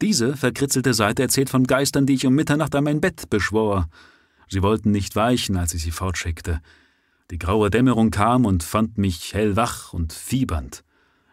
Diese 0.00 0.36
verkritzelte 0.36 0.94
Seite 0.94 1.22
erzählt 1.22 1.50
von 1.50 1.64
Geistern, 1.64 2.06
die 2.06 2.14
ich 2.14 2.26
um 2.26 2.34
Mitternacht 2.34 2.74
an 2.74 2.84
mein 2.84 3.00
Bett 3.00 3.28
beschwor. 3.28 3.88
Sie 4.48 4.62
wollten 4.62 4.90
nicht 4.90 5.16
weichen, 5.16 5.56
als 5.56 5.74
ich 5.74 5.82
sie 5.82 5.90
fortschickte. 5.90 6.60
Die 7.30 7.38
graue 7.38 7.70
Dämmerung 7.70 8.10
kam 8.10 8.46
und 8.46 8.62
fand 8.62 8.98
mich 8.98 9.34
hellwach 9.34 9.92
und 9.92 10.12
fiebernd, 10.12 10.82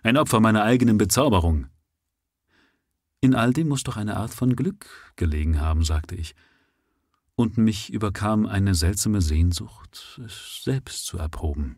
ein 0.03 0.17
Opfer 0.17 0.39
meiner 0.39 0.63
eigenen 0.63 0.97
Bezauberung. 0.97 1.67
In 3.27 3.36
all 3.36 3.51
dem 3.51 3.67
muss 3.67 3.84
doch 3.84 3.98
eine 3.98 4.15
Art 4.15 4.34
von 4.34 4.55
Glück 4.55 4.86
gelegen 5.17 5.60
haben, 5.60 5.84
sagte 5.84 6.15
ich, 6.15 6.34
und 7.36 7.57
mich 7.57 7.91
überkam 7.91 8.46
eine 8.46 8.74
seltsame 8.74 9.22
Sehnsucht, 9.22 10.22
es 10.25 10.62
selbst 10.63 11.05
zu 11.05 11.17
erproben. 11.17 11.75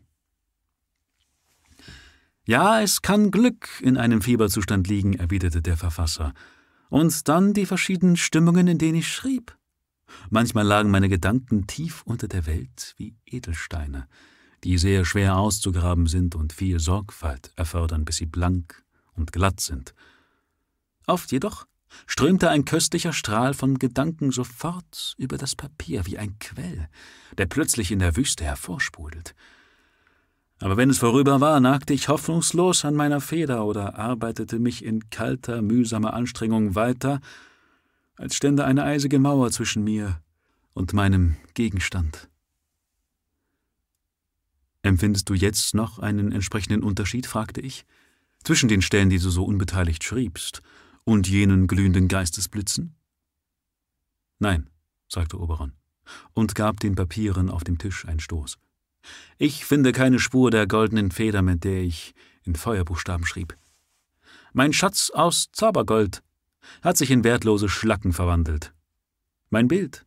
Ja, 2.46 2.80
es 2.82 3.02
kann 3.02 3.32
Glück 3.32 3.68
in 3.82 3.96
einem 3.96 4.22
Fieberzustand 4.22 4.86
liegen, 4.86 5.14
erwiderte 5.14 5.60
der 5.60 5.76
Verfasser, 5.76 6.34
und 6.88 7.26
dann 7.26 7.52
die 7.52 7.66
verschiedenen 7.66 8.16
Stimmungen, 8.16 8.68
in 8.68 8.78
denen 8.78 8.98
ich 8.98 9.12
schrieb. 9.12 9.58
Manchmal 10.28 10.64
lagen 10.64 10.92
meine 10.92 11.08
Gedanken 11.08 11.66
tief 11.66 12.02
unter 12.04 12.28
der 12.28 12.46
Welt 12.46 12.94
wie 12.96 13.16
Edelsteine, 13.26 14.06
die 14.62 14.78
sehr 14.78 15.04
schwer 15.04 15.36
auszugraben 15.36 16.06
sind 16.06 16.36
und 16.36 16.52
viel 16.52 16.78
Sorgfalt 16.78 17.50
erfordern, 17.56 18.04
bis 18.04 18.18
sie 18.18 18.26
blank 18.26 18.84
und 19.14 19.32
glatt 19.32 19.58
sind. 19.58 19.94
Oft 21.06 21.32
jedoch 21.32 21.66
strömte 22.06 22.50
ein 22.50 22.64
köstlicher 22.64 23.12
Strahl 23.12 23.54
von 23.54 23.78
Gedanken 23.78 24.30
sofort 24.30 25.14
über 25.18 25.38
das 25.38 25.56
Papier 25.56 26.06
wie 26.06 26.18
ein 26.18 26.38
Quell, 26.38 26.88
der 27.36 27.46
plötzlich 27.46 27.90
in 27.90 27.98
der 27.98 28.16
Wüste 28.16 28.44
hervorsprudelt. 28.44 29.34
Aber 30.60 30.76
wenn 30.76 30.90
es 30.90 30.98
vorüber 30.98 31.40
war, 31.40 31.58
nagte 31.58 31.94
ich 31.94 32.08
hoffnungslos 32.08 32.84
an 32.84 32.94
meiner 32.94 33.20
Feder 33.20 33.64
oder 33.64 33.98
arbeitete 33.98 34.58
mich 34.58 34.84
in 34.84 35.08
kalter, 35.08 35.62
mühsamer 35.62 36.12
Anstrengung 36.12 36.74
weiter, 36.74 37.20
als 38.16 38.36
stände 38.36 38.66
eine 38.66 38.84
eisige 38.84 39.18
Mauer 39.18 39.50
zwischen 39.50 39.82
mir 39.82 40.20
und 40.74 40.92
meinem 40.92 41.36
Gegenstand. 41.54 42.28
Empfindest 44.82 45.28
du 45.30 45.34
jetzt 45.34 45.74
noch 45.74 45.98
einen 45.98 46.32
entsprechenden 46.32 46.82
Unterschied? 46.82 47.26
fragte 47.26 47.62
ich, 47.62 47.86
zwischen 48.44 48.68
den 48.68 48.82
Stellen, 48.82 49.10
die 49.10 49.18
du 49.18 49.30
so 49.30 49.44
unbeteiligt 49.44 50.04
schriebst, 50.04 50.62
und 51.04 51.28
jenen 51.28 51.66
glühenden 51.66 52.08
Geistesblitzen? 52.08 52.94
Nein, 54.38 54.70
sagte 55.08 55.38
Oberon 55.38 55.72
und 56.34 56.54
gab 56.54 56.80
den 56.80 56.94
Papieren 56.94 57.50
auf 57.50 57.64
dem 57.64 57.78
Tisch 57.78 58.06
einen 58.06 58.20
Stoß. 58.20 58.58
Ich 59.38 59.64
finde 59.64 59.92
keine 59.92 60.18
Spur 60.18 60.50
der 60.50 60.66
goldenen 60.66 61.10
Feder, 61.10 61.42
mit 61.42 61.64
der 61.64 61.82
ich 61.82 62.14
in 62.42 62.54
Feuerbuchstaben 62.54 63.26
schrieb. 63.26 63.56
Mein 64.52 64.72
Schatz 64.72 65.10
aus 65.10 65.48
Zaubergold 65.52 66.22
hat 66.82 66.96
sich 66.96 67.10
in 67.10 67.24
wertlose 67.24 67.68
Schlacken 67.68 68.12
verwandelt. 68.12 68.74
Mein 69.48 69.68
Bild, 69.68 70.06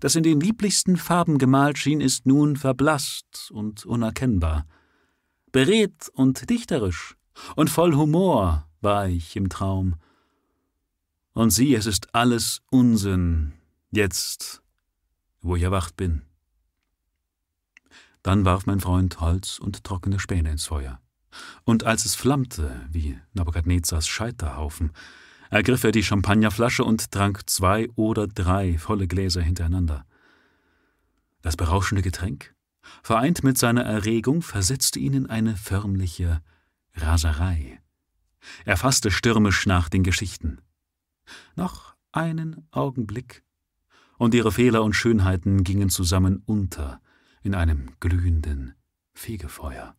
das 0.00 0.16
in 0.16 0.22
den 0.22 0.40
lieblichsten 0.40 0.96
Farben 0.96 1.38
gemalt 1.38 1.78
schien, 1.78 2.00
ist 2.00 2.26
nun 2.26 2.56
verblasst 2.56 3.50
und 3.50 3.84
unerkennbar. 3.84 4.66
Beredt 5.50 6.08
und 6.14 6.48
dichterisch 6.48 7.16
und 7.56 7.70
voll 7.70 7.94
Humor 7.94 8.68
war 8.80 9.08
ich 9.08 9.36
im 9.36 9.48
Traum, 9.48 9.96
und 11.34 11.50
sieh, 11.50 11.74
es 11.74 11.86
ist 11.86 12.14
alles 12.14 12.60
Unsinn, 12.70 13.52
jetzt, 13.90 14.62
wo 15.40 15.56
ich 15.56 15.62
erwacht 15.62 15.96
bin. 15.96 16.22
Dann 18.22 18.44
warf 18.44 18.66
mein 18.66 18.80
Freund 18.80 19.20
Holz 19.20 19.58
und 19.58 19.84
trockene 19.84 20.20
Späne 20.20 20.50
ins 20.50 20.66
Feuer. 20.66 21.00
Und 21.64 21.84
als 21.84 22.04
es 22.04 22.14
flammte, 22.14 22.86
wie 22.90 23.18
Nabukadnezars 23.32 24.06
Scheiterhaufen, 24.06 24.92
ergriff 25.50 25.84
er 25.84 25.92
die 25.92 26.04
Champagnerflasche 26.04 26.84
und 26.84 27.10
trank 27.10 27.48
zwei 27.48 27.88
oder 27.96 28.26
drei 28.26 28.78
volle 28.78 29.08
Gläser 29.08 29.42
hintereinander. 29.42 30.06
Das 31.40 31.56
berauschende 31.56 32.02
Getränk, 32.02 32.54
vereint 33.02 33.42
mit 33.42 33.58
seiner 33.58 33.82
Erregung, 33.82 34.42
versetzte 34.42 34.98
ihn 34.98 35.14
in 35.14 35.26
eine 35.28 35.56
förmliche 35.56 36.42
Raserei. 36.94 37.80
Er 38.64 38.76
fasste 38.76 39.10
stürmisch 39.10 39.66
nach 39.66 39.88
den 39.88 40.02
Geschichten. 40.02 40.58
Noch 41.56 41.94
einen 42.12 42.66
Augenblick, 42.70 43.42
und 44.18 44.34
ihre 44.34 44.52
Fehler 44.52 44.84
und 44.84 44.92
Schönheiten 44.92 45.64
gingen 45.64 45.88
zusammen 45.88 46.42
unter 46.46 47.00
in 47.42 47.56
einem 47.56 47.90
glühenden 47.98 48.74
Fegefeuer. 49.14 49.96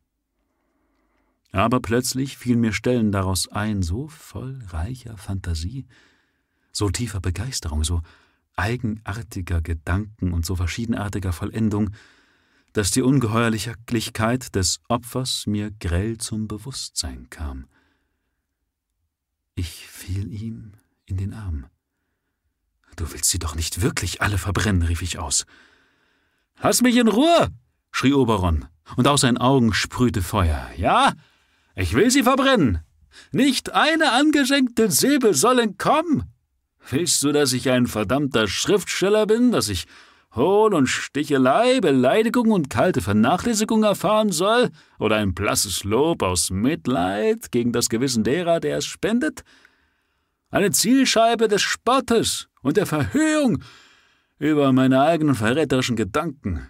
Aber 1.52 1.82
plötzlich 1.82 2.38
fielen 2.38 2.62
mir 2.62 2.72
Stellen 2.72 3.12
daraus 3.12 3.50
ein, 3.50 3.82
so 3.82 4.08
voll 4.08 4.60
reicher 4.70 5.18
Fantasie, 5.18 5.86
so 6.72 6.90
tiefer 6.90 7.20
Begeisterung, 7.20 7.84
so 7.84 8.02
eigenartiger 8.56 9.62
Gedanken 9.62 10.32
und 10.32 10.46
so 10.46 10.56
verschiedenartiger 10.56 11.34
Vollendung, 11.34 11.90
dass 12.72 12.92
die 12.92 13.02
Ungeheuerlichkeit 13.02 14.56
des 14.56 14.80
Opfers 14.88 15.48
mir 15.48 15.70
grell 15.70 16.18
zum 16.18 16.48
Bewusstsein 16.48 17.30
kam. 17.30 17.68
Ich 19.54 19.86
fiel 19.86 20.32
ihm 20.32 20.74
in 21.14 21.18
den 21.18 21.34
Arm. 21.34 21.68
Du 22.96 23.12
willst 23.12 23.30
sie 23.30 23.40
doch 23.40 23.56
nicht 23.56 23.82
wirklich 23.82 24.22
alle 24.22 24.40
verbrennen, 24.40 24.82
rief 24.82 25.04
ich 25.04 25.20
aus. 25.20 25.46
Lass 26.62 26.82
mich 26.82 26.98
in 26.98 27.08
Ruhe, 27.08 27.50
schrie 27.92 28.14
Oberon, 28.14 28.66
und 28.96 29.08
aus 29.08 29.22
seinen 29.22 29.38
Augen 29.38 29.74
sprühte 29.74 30.24
Feuer. 30.24 30.70
Ja, 30.76 31.14
ich 31.76 31.94
will 31.94 32.10
sie 32.10 32.24
verbrennen. 32.24 32.80
Nicht 33.32 33.74
eine 33.74 34.12
angeschenkte 34.12 34.90
Silbe 34.90 35.36
soll 35.36 35.60
entkommen. 35.60 36.24
Willst 36.90 37.24
du, 37.24 37.32
dass 37.32 37.54
ich 37.54 37.70
ein 37.70 37.86
verdammter 37.86 38.48
Schriftsteller 38.48 39.28
bin, 39.28 39.52
dass 39.52 39.70
ich 39.70 39.86
Hohn 40.36 40.74
und 40.74 40.88
Stichelei, 40.88 41.80
Beleidigung 41.80 42.52
und 42.52 42.72
kalte 42.72 43.02
Vernachlässigung 43.02 43.84
erfahren 43.84 44.32
soll? 44.32 44.72
Oder 44.98 45.18
ein 45.18 45.36
blasses 45.36 45.84
Lob 45.84 46.24
aus 46.24 46.50
Mitleid 46.50 47.52
gegen 47.52 47.72
das 47.72 47.90
Gewissen 47.90 48.24
derer, 48.24 48.60
der 48.60 48.80
es 48.80 48.86
spendet? 48.86 49.44
Eine 50.54 50.70
Zielscheibe 50.70 51.48
des 51.48 51.64
Spottes 51.64 52.48
und 52.62 52.78
der 52.78 52.86
Verhöhung 52.86 53.64
über 54.38 54.72
meine 54.72 55.02
eigenen 55.02 55.34
verräterischen 55.34 55.96
Gedanken. 55.96 56.70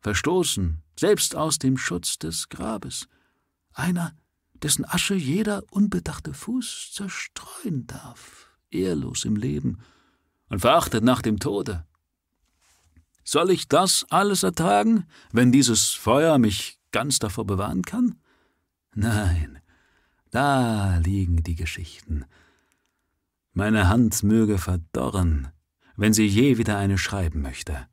Verstoßen, 0.00 0.82
selbst 0.98 1.34
aus 1.34 1.58
dem 1.58 1.78
Schutz 1.78 2.18
des 2.18 2.50
Grabes. 2.50 3.08
Einer, 3.72 4.14
dessen 4.52 4.84
Asche 4.84 5.14
jeder 5.14 5.62
unbedachte 5.70 6.34
Fuß 6.34 6.92
zerstreuen 6.92 7.86
darf, 7.86 8.50
ehrlos 8.70 9.24
im 9.24 9.36
Leben 9.36 9.78
und 10.50 10.60
verachtet 10.60 11.02
nach 11.02 11.22
dem 11.22 11.38
Tode. 11.38 11.86
Soll 13.24 13.50
ich 13.50 13.68
das 13.68 14.04
alles 14.10 14.42
ertragen, 14.42 15.06
wenn 15.32 15.52
dieses 15.52 15.92
Feuer 15.92 16.36
mich 16.36 16.78
ganz 16.92 17.18
davor 17.18 17.46
bewahren 17.46 17.82
kann? 17.82 18.20
Nein, 18.94 19.58
da 20.30 20.98
liegen 20.98 21.42
die 21.42 21.54
Geschichten, 21.54 22.26
meine 23.58 23.88
Hand 23.88 24.22
möge 24.22 24.56
verdorren, 24.56 25.48
wenn 25.96 26.12
sie 26.12 26.26
je 26.26 26.58
wieder 26.58 26.78
eine 26.78 26.96
schreiben 26.96 27.42
möchte. 27.42 27.88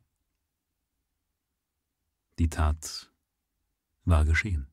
Die 2.38 2.48
Tat 2.48 3.10
war 4.04 4.24
geschehen. 4.24 4.68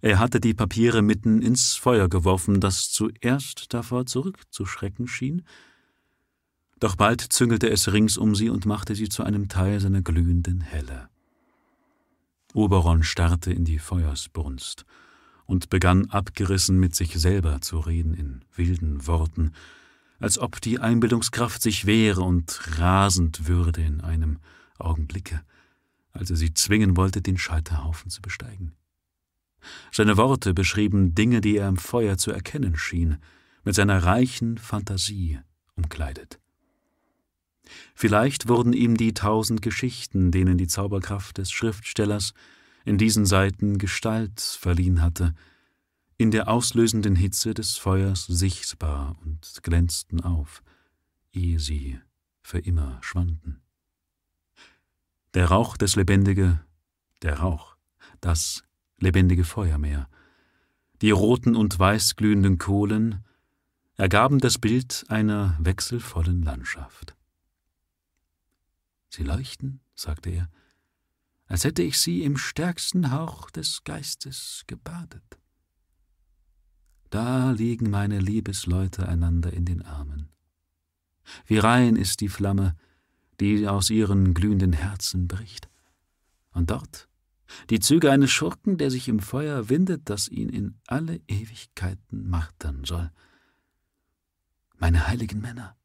Er 0.00 0.20
hatte 0.20 0.40
die 0.40 0.54
Papiere 0.54 1.02
mitten 1.02 1.42
ins 1.42 1.74
Feuer 1.74 2.08
geworfen, 2.08 2.62
das 2.62 2.90
zuerst 2.90 3.74
davor 3.74 4.06
zurückzuschrecken 4.06 5.06
schien, 5.06 5.46
doch 6.80 6.96
bald 6.96 7.20
züngelte 7.20 7.68
es 7.68 7.92
rings 7.92 8.16
um 8.16 8.34
sie 8.34 8.48
und 8.48 8.64
machte 8.64 8.94
sie 8.94 9.10
zu 9.10 9.22
einem 9.22 9.48
Teil 9.48 9.80
seiner 9.80 10.00
glühenden 10.00 10.62
Helle. 10.62 11.10
Oberon 12.54 13.02
starrte 13.02 13.52
in 13.52 13.66
die 13.66 13.80
Feuersbrunst, 13.80 14.86
und 15.46 15.70
begann 15.70 16.10
abgerissen 16.10 16.78
mit 16.78 16.94
sich 16.94 17.14
selber 17.14 17.60
zu 17.60 17.78
reden 17.78 18.14
in 18.14 18.44
wilden 18.54 19.06
Worten, 19.06 19.52
als 20.18 20.38
ob 20.38 20.60
die 20.60 20.78
Einbildungskraft 20.78 21.62
sich 21.62 21.86
wehre 21.86 22.22
und 22.22 22.78
rasend 22.78 23.48
würde 23.48 23.82
in 23.82 24.00
einem 24.00 24.38
Augenblicke, 24.78 25.42
als 26.12 26.30
er 26.30 26.36
sie 26.36 26.54
zwingen 26.54 26.96
wollte, 26.96 27.22
den 27.22 27.38
Scheiterhaufen 27.38 28.10
zu 28.10 28.22
besteigen. 28.22 28.72
Seine 29.92 30.16
Worte 30.16 30.54
beschrieben 30.54 31.14
Dinge, 31.14 31.40
die 31.40 31.56
er 31.56 31.68
im 31.68 31.76
Feuer 31.76 32.16
zu 32.16 32.30
erkennen 32.30 32.76
schien, 32.76 33.18
mit 33.64 33.74
seiner 33.74 34.04
reichen 34.04 34.58
Fantasie 34.58 35.40
umkleidet. 35.74 36.38
Vielleicht 37.94 38.48
wurden 38.48 38.72
ihm 38.72 38.96
die 38.96 39.12
tausend 39.12 39.60
Geschichten, 39.60 40.30
denen 40.30 40.56
die 40.56 40.68
Zauberkraft 40.68 41.38
des 41.38 41.50
Schriftstellers 41.50 42.32
in 42.86 42.98
diesen 42.98 43.26
Seiten 43.26 43.78
Gestalt 43.78 44.40
verliehen 44.40 45.02
hatte, 45.02 45.34
in 46.16 46.30
der 46.30 46.48
auslösenden 46.48 47.16
Hitze 47.16 47.52
des 47.52 47.76
Feuers 47.76 48.26
sichtbar 48.26 49.16
und 49.24 49.62
glänzten 49.64 50.22
auf, 50.22 50.62
ehe 51.32 51.58
sie 51.58 51.98
für 52.42 52.60
immer 52.60 52.98
schwanden. 53.02 53.60
Der 55.34 55.48
Rauch 55.48 55.76
des 55.76 55.96
Lebendige, 55.96 56.60
der 57.22 57.40
Rauch, 57.40 57.76
das 58.20 58.62
lebendige 58.98 59.44
Feuermeer, 59.44 60.08
die 61.02 61.10
roten 61.10 61.56
und 61.56 61.78
weißglühenden 61.78 62.56
Kohlen 62.56 63.24
ergaben 63.96 64.38
das 64.38 64.58
Bild 64.58 65.04
einer 65.08 65.58
wechselvollen 65.60 66.42
Landschaft. 66.42 67.16
Sie 69.08 69.24
leuchten, 69.24 69.80
sagte 69.96 70.30
er, 70.30 70.48
als 71.46 71.64
hätte 71.64 71.82
ich 71.82 71.98
sie 71.98 72.22
im 72.22 72.36
stärksten 72.36 73.10
Hauch 73.10 73.50
des 73.50 73.84
Geistes 73.84 74.64
gebadet. 74.66 75.22
Da 77.10 77.52
liegen 77.52 77.90
meine 77.90 78.18
Liebesleute 78.18 79.08
einander 79.08 79.52
in 79.52 79.64
den 79.64 79.82
Armen. 79.82 80.28
Wie 81.46 81.58
rein 81.58 81.96
ist 81.96 82.20
die 82.20 82.28
Flamme, 82.28 82.76
die 83.40 83.68
aus 83.68 83.90
ihren 83.90 84.34
glühenden 84.34 84.72
Herzen 84.72 85.28
bricht. 85.28 85.68
Und 86.52 86.70
dort 86.70 87.08
die 87.70 87.80
Züge 87.80 88.10
eines 88.10 88.30
Schurken, 88.30 88.78
der 88.78 88.90
sich 88.90 89.08
im 89.08 89.20
Feuer 89.20 89.68
windet, 89.68 90.10
das 90.10 90.28
ihn 90.28 90.48
in 90.48 90.74
alle 90.86 91.20
Ewigkeiten 91.28 92.28
martern 92.28 92.84
soll. 92.84 93.10
Meine 94.78 95.06
heiligen 95.06 95.40
Männer, 95.40 95.76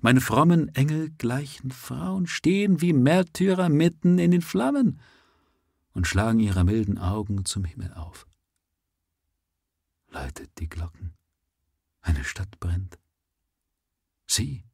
meine 0.00 0.20
frommen, 0.20 0.74
engelgleichen 0.74 1.70
Frauen 1.70 2.26
stehen 2.26 2.80
wie 2.80 2.92
Märtyrer 2.92 3.68
mitten 3.68 4.18
in 4.18 4.30
den 4.30 4.42
Flammen 4.42 5.00
und 5.92 6.06
schlagen 6.06 6.40
ihre 6.40 6.64
milden 6.64 6.98
Augen 6.98 7.44
zum 7.44 7.64
Himmel 7.64 7.92
auf. 7.94 8.26
Läutet 10.08 10.50
die 10.58 10.68
Glocken, 10.68 11.12
eine 12.02 12.24
Stadt 12.24 12.58
brennt. 12.60 12.98
Sieh, 14.26 14.64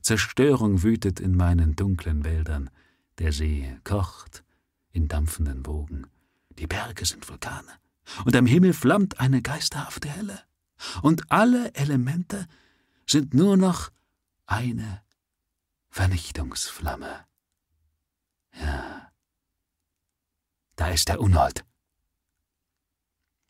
Zerstörung 0.00 0.82
wütet 0.82 1.20
in 1.20 1.36
meinen 1.36 1.76
dunklen 1.76 2.24
Wäldern, 2.24 2.70
der 3.18 3.32
See 3.32 3.78
kocht 3.84 4.44
in 4.92 5.08
dampfenden 5.08 5.66
Wogen, 5.66 6.06
die 6.58 6.66
Berge 6.66 7.04
sind 7.04 7.28
Vulkane, 7.28 7.72
und 8.24 8.34
am 8.36 8.46
Himmel 8.46 8.72
flammt 8.72 9.20
eine 9.20 9.42
geisterhafte 9.42 10.08
Helle, 10.08 10.40
und 11.02 11.30
alle 11.30 11.74
Elemente 11.74 12.46
sind 13.06 13.34
nur 13.34 13.56
noch 13.56 13.90
eine 14.46 15.02
Vernichtungsflamme. 15.88 17.26
Ja, 18.52 19.12
da 20.76 20.88
ist 20.88 21.08
der 21.08 21.20
Unhold. 21.20 21.64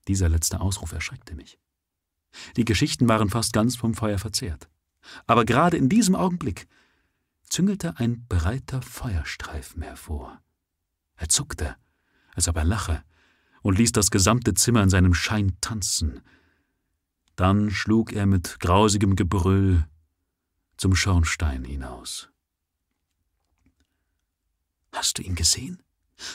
Dieser 0.09 0.29
letzte 0.29 0.61
Ausruf 0.61 0.93
erschreckte 0.93 1.35
mich. 1.35 1.59
Die 2.57 2.65
Geschichten 2.65 3.09
waren 3.09 3.31
fast 3.31 3.53
ganz 3.53 3.77
vom 3.77 3.95
Feuer 3.95 4.19
verzehrt. 4.19 4.69
Aber 5.27 5.45
gerade 5.45 5.77
in 5.77 5.89
diesem 5.89 6.15
Augenblick 6.15 6.69
züngelte 7.43 7.99
ein 7.99 8.27
breiter 8.27 8.83
Feuerstreifen 8.83 9.83
hervor. 9.83 10.41
Er 11.17 11.29
zuckte, 11.29 11.77
als 12.35 12.49
ob 12.49 12.57
er 12.57 12.65
lache, 12.65 13.03
und 13.63 13.79
ließ 13.79 13.93
das 13.93 14.11
gesamte 14.11 14.55
Zimmer 14.55 14.83
in 14.83 14.91
seinem 14.91 15.15
Schein 15.15 15.57
tanzen. 15.61 16.21
Dann 17.35 17.71
schlug 17.71 18.13
er 18.13 18.27
mit 18.27 18.61
grausigem 18.61 19.17
Gebrüll 19.17 19.87
zum 20.77 20.95
Schornstein 20.95 21.65
hinaus. 21.65 22.29
Hast 24.93 25.19
du 25.19 25.23
ihn 25.23 25.35
gesehen? 25.35 25.83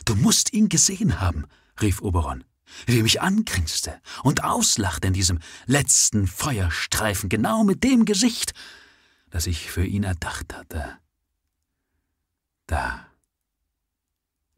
Du 0.05 0.15
musst 0.15 0.53
ihn 0.53 0.69
gesehen 0.69 1.19
haben, 1.19 1.45
rief 1.81 2.01
Oberon, 2.01 2.43
wie 2.85 2.99
er 2.99 3.03
mich 3.03 3.21
angrinste 3.21 3.99
und 4.23 4.43
auslachte 4.43 5.07
in 5.07 5.13
diesem 5.13 5.39
letzten 5.65 6.27
Feuerstreifen, 6.27 7.29
genau 7.29 7.63
mit 7.63 7.83
dem 7.83 8.05
Gesicht, 8.05 8.53
das 9.29 9.47
ich 9.47 9.71
für 9.71 9.85
ihn 9.85 10.03
erdacht 10.03 10.53
hatte. 10.53 10.97
Da. 12.67 13.07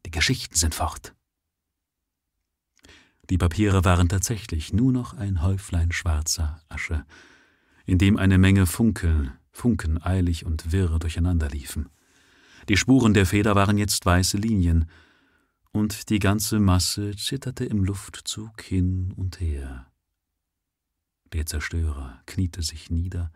Die 0.04 0.10
Geschichten 0.10 0.54
sind 0.54 0.74
fort. 0.74 1.14
Die 3.30 3.38
Papiere 3.38 3.84
waren 3.84 4.10
tatsächlich 4.10 4.74
nur 4.74 4.92
noch 4.92 5.14
ein 5.14 5.40
Häuflein 5.40 5.92
schwarzer 5.92 6.60
Asche, 6.68 7.06
in 7.86 7.96
dem 7.96 8.18
eine 8.18 8.36
Menge 8.36 8.66
Funkeln 8.66 9.32
Funken 9.54 10.02
eilig 10.02 10.44
und 10.44 10.72
wirr 10.72 10.98
durcheinander 10.98 11.48
liefen. 11.48 11.88
Die 12.68 12.76
Spuren 12.76 13.14
der 13.14 13.24
Feder 13.24 13.54
waren 13.54 13.78
jetzt 13.78 14.04
weiße 14.04 14.36
Linien, 14.36 14.90
und 15.70 16.08
die 16.10 16.18
ganze 16.18 16.60
Masse 16.60 17.16
zitterte 17.16 17.64
im 17.64 17.84
Luftzug 17.84 18.62
hin 18.62 19.12
und 19.16 19.40
her. 19.40 19.90
Der 21.32 21.46
Zerstörer 21.46 22.22
kniete 22.26 22.62
sich 22.62 22.90
nieder, 22.90 23.32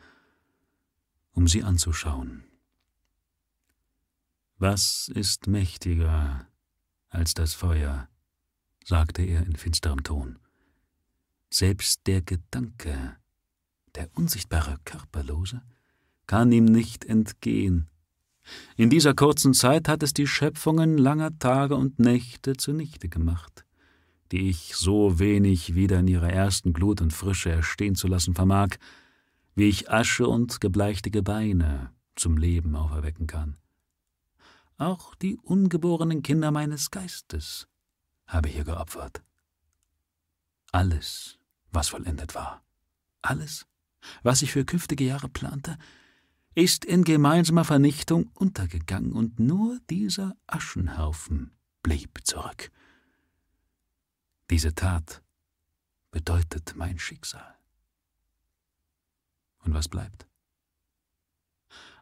um 1.32 1.48
sie 1.48 1.64
anzuschauen. 1.64 2.44
Was 4.56 5.08
ist 5.14 5.46
mächtiger 5.46 6.48
als 7.08 7.34
das 7.34 7.54
Feuer? 7.54 8.08
sagte 8.84 9.22
er 9.22 9.44
in 9.44 9.56
finsterem 9.56 10.02
Ton. 10.02 10.38
Selbst 11.50 12.06
der 12.06 12.22
Gedanke, 12.22 13.16
der 13.94 14.08
unsichtbare 14.16 14.78
Körperlose, 14.84 15.62
kann 16.28 16.52
ihm 16.52 16.66
nicht 16.66 17.04
entgehen. 17.04 17.88
In 18.76 18.90
dieser 18.90 19.14
kurzen 19.14 19.54
Zeit 19.54 19.88
hat 19.88 20.04
es 20.04 20.14
die 20.14 20.28
Schöpfungen 20.28 20.96
langer 20.96 21.36
Tage 21.38 21.74
und 21.74 21.98
Nächte 21.98 22.54
zunichte 22.54 23.08
gemacht, 23.08 23.64
die 24.30 24.48
ich 24.48 24.76
so 24.76 25.18
wenig 25.18 25.74
wieder 25.74 25.98
in 25.98 26.06
ihrer 26.06 26.30
ersten 26.30 26.72
Glut 26.72 27.00
und 27.00 27.12
Frische 27.12 27.50
erstehen 27.50 27.96
zu 27.96 28.06
lassen 28.06 28.34
vermag, 28.34 28.76
wie 29.54 29.68
ich 29.68 29.90
Asche 29.90 30.28
und 30.28 30.60
gebleichte 30.60 31.10
Gebeine 31.10 31.90
zum 32.14 32.36
Leben 32.36 32.76
auferwecken 32.76 33.26
kann. 33.26 33.56
Auch 34.76 35.14
die 35.16 35.36
ungeborenen 35.38 36.22
Kinder 36.22 36.50
meines 36.50 36.90
Geistes 36.90 37.66
habe 38.26 38.48
ich 38.48 38.54
hier 38.54 38.64
geopfert. 38.64 39.22
Alles, 40.72 41.38
was 41.72 41.88
vollendet 41.88 42.34
war, 42.34 42.62
alles, 43.22 43.66
was 44.22 44.42
ich 44.42 44.52
für 44.52 44.64
künftige 44.64 45.04
Jahre 45.04 45.28
plante, 45.28 45.78
ist 46.58 46.84
in 46.84 47.04
gemeinsamer 47.04 47.64
Vernichtung 47.64 48.32
untergegangen 48.34 49.12
und 49.12 49.38
nur 49.38 49.78
dieser 49.90 50.36
Aschenhaufen 50.48 51.52
blieb 51.84 52.18
zurück. 52.24 52.72
Diese 54.50 54.74
Tat 54.74 55.22
bedeutet 56.10 56.74
mein 56.74 56.98
Schicksal. 56.98 57.54
Und 59.60 59.72
was 59.72 59.88
bleibt? 59.88 60.26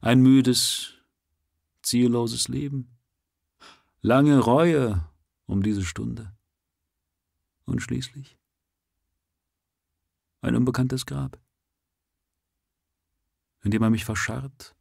Ein 0.00 0.22
müdes, 0.22 0.94
zielloses 1.82 2.48
Leben, 2.48 2.96
lange 4.00 4.38
Reue 4.38 5.06
um 5.44 5.62
diese 5.62 5.84
Stunde 5.84 6.34
und 7.66 7.80
schließlich 7.82 8.38
ein 10.40 10.56
unbekanntes 10.56 11.04
Grab 11.04 11.38
indem 13.66 13.82
er 13.82 13.90
mich 13.90 14.04
verscharrt 14.04 14.76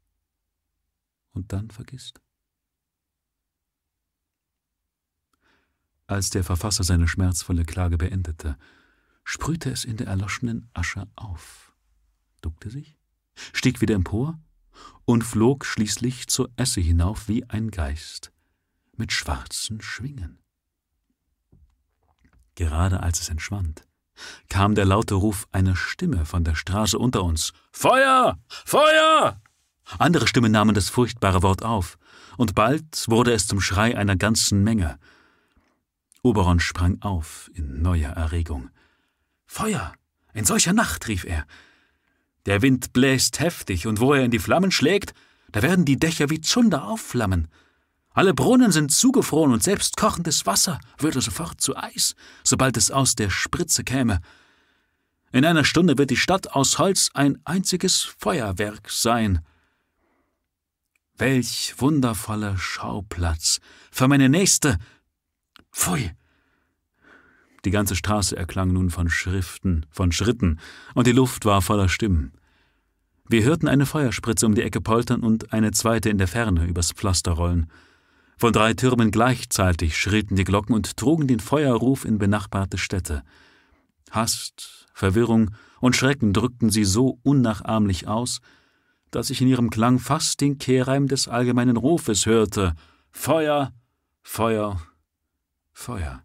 und 1.32 1.52
dann 1.52 1.72
vergisst. 1.72 2.22
Als 6.06 6.30
der 6.30 6.44
Verfasser 6.44 6.84
seine 6.84 7.08
schmerzvolle 7.08 7.66
Klage 7.66 7.98
beendete, 7.98 8.60
sprühte 9.24 9.72
es 9.72 9.86
in 9.86 9.98
der 9.98 10.06
erloschenen 10.06 10.70
Asche 10.76 11.08
auf, 11.16 11.74
duckte 12.42 12.70
sich, 12.70 13.00
stieg 13.54 13.82
wieder 13.82 13.96
empor 13.96 14.40
und 15.06 15.24
flog 15.24 15.66
schließlich 15.66 16.28
zur 16.28 16.52
Esse 16.56 16.80
hinauf 16.80 17.28
wie 17.28 17.44
ein 17.50 17.72
Geist 17.72 18.32
mit 18.96 19.12
schwarzen 19.12 19.82
Schwingen. 19.82 20.38
Gerade 22.54 23.00
als 23.00 23.20
es 23.20 23.30
entschwand, 23.30 23.88
kam 24.50 24.76
der 24.76 24.86
laute 24.86 25.16
Ruf 25.16 25.48
einer 25.52 25.76
Stimme 25.76 26.26
von 26.26 26.44
der 26.44 26.56
Straße 26.56 26.98
unter 26.98 27.24
uns. 27.24 27.54
Feuer! 27.72 28.38
Feuer! 28.48 29.42
Andere 30.00 30.28
Stimmen 30.28 30.52
nahmen 30.52 30.76
das 30.76 30.90
furchtbare 30.90 31.44
Wort 31.44 31.64
auf, 31.64 31.98
und 32.38 32.56
bald 32.56 33.06
wurde 33.08 33.34
es 33.34 33.48
zum 33.48 33.62
Schrei 33.62 33.98
einer 33.98 34.16
ganzen 34.16 34.64
Menge. 34.64 34.98
Oberon 36.24 36.60
sprang 36.60 37.02
auf 37.02 37.52
in 37.54 37.82
neuer 37.82 38.12
Erregung. 38.12 38.70
Feuer! 39.46 39.94
In 40.34 40.44
solcher 40.44 40.74
Nacht, 40.74 41.08
rief 41.08 41.24
er. 41.24 41.46
Der 42.46 42.62
Wind 42.62 42.94
bläst 42.94 43.40
heftig, 43.40 43.88
und 43.88 44.00
wo 44.00 44.14
er 44.14 44.24
in 44.24 44.32
die 44.32 44.40
Flammen 44.40 44.72
schlägt, 44.72 45.14
da 45.52 45.62
werden 45.62 45.86
die 45.86 45.98
Dächer 45.98 46.30
wie 46.30 46.42
Zunder 46.42 46.88
aufflammen. 46.88 47.48
Alle 48.16 48.34
Brunnen 48.34 48.72
sind 48.72 48.94
zugefroren 48.94 49.52
und 49.52 49.62
selbst 49.62 49.98
kochendes 49.98 50.46
Wasser 50.46 50.80
würde 50.98 51.20
sofort 51.20 51.60
zu 51.60 51.76
Eis, 51.76 52.16
sobald 52.46 52.78
es 52.78 52.90
aus 52.90 53.16
der 53.16 53.30
Spritze 53.30 53.84
käme. 53.84 54.22
In 55.34 55.44
einer 55.44 55.66
Stunde 55.66 55.98
wird 55.98 56.12
die 56.12 56.16
Stadt 56.16 56.54
aus 56.54 56.80
Holz 56.80 57.10
ein 57.14 57.40
einziges 57.44 58.04
Feuerwerk 58.04 58.90
sein. 58.90 59.42
Welch 61.18 61.76
wundervoller 61.78 62.58
Schauplatz 62.58 63.60
für 63.92 64.08
meine 64.08 64.30
nächste. 64.30 64.78
Pfui! 65.74 66.12
Die 67.66 67.72
ganze 67.72 67.98
Straße 67.98 68.38
erklang 68.38 68.72
nun 68.72 68.92
von 68.92 69.10
Schriften, 69.10 69.86
von 69.90 70.14
Schritten, 70.14 70.60
und 70.94 71.06
die 71.06 71.12
Luft 71.12 71.44
war 71.44 71.62
voller 71.62 71.90
Stimmen. 71.90 72.32
Wir 73.28 73.44
hörten 73.44 73.68
eine 73.68 73.86
Feuerspritze 73.86 74.46
um 74.46 74.56
die 74.56 74.62
Ecke 74.62 74.80
poltern 74.80 75.22
und 75.22 75.52
eine 75.52 75.72
zweite 75.72 76.10
in 76.10 76.18
der 76.18 76.30
Ferne 76.30 76.66
übers 76.66 76.94
Pflaster 76.94 77.32
rollen. 77.32 77.70
Von 78.38 78.52
drei 78.52 78.74
Türmen 78.74 79.12
gleichzeitig 79.12 79.98
schrillten 79.98 80.36
die 80.36 80.44
Glocken 80.44 80.76
und 80.76 80.98
trugen 80.98 81.28
den 81.28 81.40
Feuerruf 81.40 82.04
in 82.04 82.18
benachbarte 82.18 82.78
Städte. 82.78 83.24
Hast, 84.12 84.88
Verwirrung 84.94 85.52
und 85.80 85.96
Schrecken 85.96 86.34
drückten 86.34 86.70
sie 86.70 86.84
so 86.84 87.20
unnachahmlich 87.24 88.08
aus, 88.08 88.42
dass 89.12 89.30
ich 89.30 89.42
in 89.42 89.48
ihrem 89.48 89.70
Klang 89.70 90.00
fast 90.00 90.42
den 90.42 90.58
Kehrreim 90.58 91.08
des 91.08 91.28
allgemeinen 91.28 91.78
Rufes 91.78 92.26
hörte 92.26 92.76
Feuer, 93.12 93.72
Feuer, 94.24 94.82
Feuer. 95.72 96.22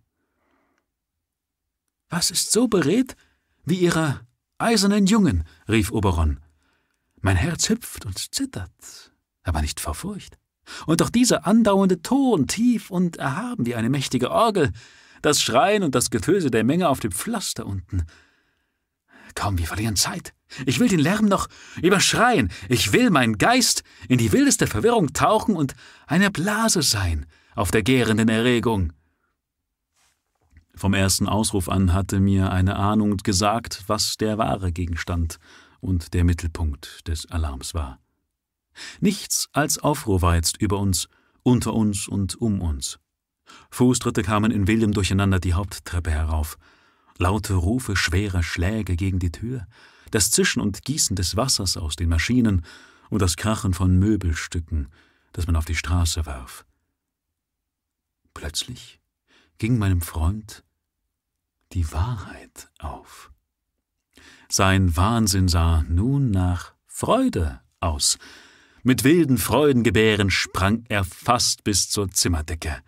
Was 2.08 2.32
ist 2.32 2.50
so 2.50 2.66
beredt 2.66 3.14
wie 3.64 3.76
ihre 3.76 4.20
eisernen 4.58 5.06
Jungen? 5.06 5.44
rief 5.68 5.92
Oberon. 5.92 6.40
Mein 7.20 7.36
Herz 7.36 7.68
hüpft 7.68 8.04
und 8.06 8.18
zittert, 8.34 9.12
aber 9.44 9.60
nicht 9.60 9.78
vor 9.78 9.94
Furcht. 9.94 10.39
Und 10.86 11.00
doch 11.00 11.10
dieser 11.10 11.46
andauernde 11.46 12.02
Ton, 12.02 12.46
tief 12.46 12.90
und 12.90 13.16
erhaben 13.16 13.66
wie 13.66 13.74
eine 13.74 13.90
mächtige 13.90 14.30
Orgel, 14.30 14.72
das 15.22 15.42
Schreien 15.42 15.82
und 15.82 15.94
das 15.94 16.10
Getöse 16.10 16.50
der 16.50 16.64
Menge 16.64 16.88
auf 16.88 17.00
dem 17.00 17.12
Pflaster 17.12 17.66
unten. 17.66 18.04
Kaum, 19.34 19.58
wir 19.58 19.66
verlieren 19.66 19.96
Zeit. 19.96 20.34
Ich 20.66 20.80
will 20.80 20.88
den 20.88 20.98
Lärm 20.98 21.26
noch 21.26 21.48
überschreien. 21.80 22.50
Ich 22.68 22.92
will 22.92 23.10
mein 23.10 23.38
Geist 23.38 23.84
in 24.08 24.18
die 24.18 24.32
wildeste 24.32 24.66
Verwirrung 24.66 25.12
tauchen 25.12 25.54
und 25.54 25.74
eine 26.06 26.30
Blase 26.30 26.82
sein 26.82 27.26
auf 27.54 27.70
der 27.70 27.82
gärenden 27.82 28.28
Erregung. 28.28 28.92
Vom 30.74 30.94
ersten 30.94 31.28
Ausruf 31.28 31.68
an 31.68 31.92
hatte 31.92 32.20
mir 32.20 32.50
eine 32.50 32.76
Ahnung 32.76 33.18
gesagt, 33.18 33.84
was 33.86 34.16
der 34.16 34.38
wahre 34.38 34.72
Gegenstand 34.72 35.38
und 35.80 36.14
der 36.14 36.24
Mittelpunkt 36.24 37.06
des 37.06 37.30
Alarms 37.30 37.74
war. 37.74 37.98
Nichts 39.00 39.48
als 39.52 39.78
Aufruhr 39.78 40.22
war 40.22 40.36
jetzt 40.36 40.56
über 40.58 40.78
uns, 40.78 41.08
unter 41.42 41.74
uns 41.74 42.08
und 42.08 42.36
um 42.40 42.60
uns. 42.60 42.98
Fußtritte 43.70 44.22
kamen 44.22 44.50
in 44.50 44.66
wildem 44.66 44.92
Durcheinander 44.92 45.40
die 45.40 45.54
Haupttreppe 45.54 46.10
herauf. 46.10 46.58
Laute 47.18 47.54
Rufe 47.54 47.96
schwerer 47.96 48.42
Schläge 48.42 48.96
gegen 48.96 49.18
die 49.18 49.32
Tür, 49.32 49.66
das 50.10 50.30
Zischen 50.30 50.62
und 50.62 50.84
Gießen 50.84 51.16
des 51.16 51.36
Wassers 51.36 51.76
aus 51.76 51.96
den 51.96 52.08
Maschinen 52.08 52.64
und 53.10 53.20
das 53.20 53.36
Krachen 53.36 53.74
von 53.74 53.98
Möbelstücken, 53.98 54.88
das 55.32 55.46
man 55.46 55.56
auf 55.56 55.64
die 55.64 55.76
Straße 55.76 56.26
warf. 56.26 56.64
Plötzlich 58.34 59.00
ging 59.58 59.78
meinem 59.78 60.00
Freund 60.00 60.64
die 61.72 61.92
Wahrheit 61.92 62.70
auf. 62.78 63.30
Sein 64.48 64.96
Wahnsinn 64.96 65.48
sah 65.48 65.82
nun 65.82 66.30
nach 66.30 66.74
Freude 66.86 67.60
aus, 67.78 68.18
mit 68.82 69.04
wilden 69.04 69.38
Freudengebären 69.38 70.30
sprang 70.30 70.84
er 70.88 71.04
fast 71.04 71.64
bis 71.64 71.88
zur 71.90 72.10
Zimmerdecke. 72.10 72.82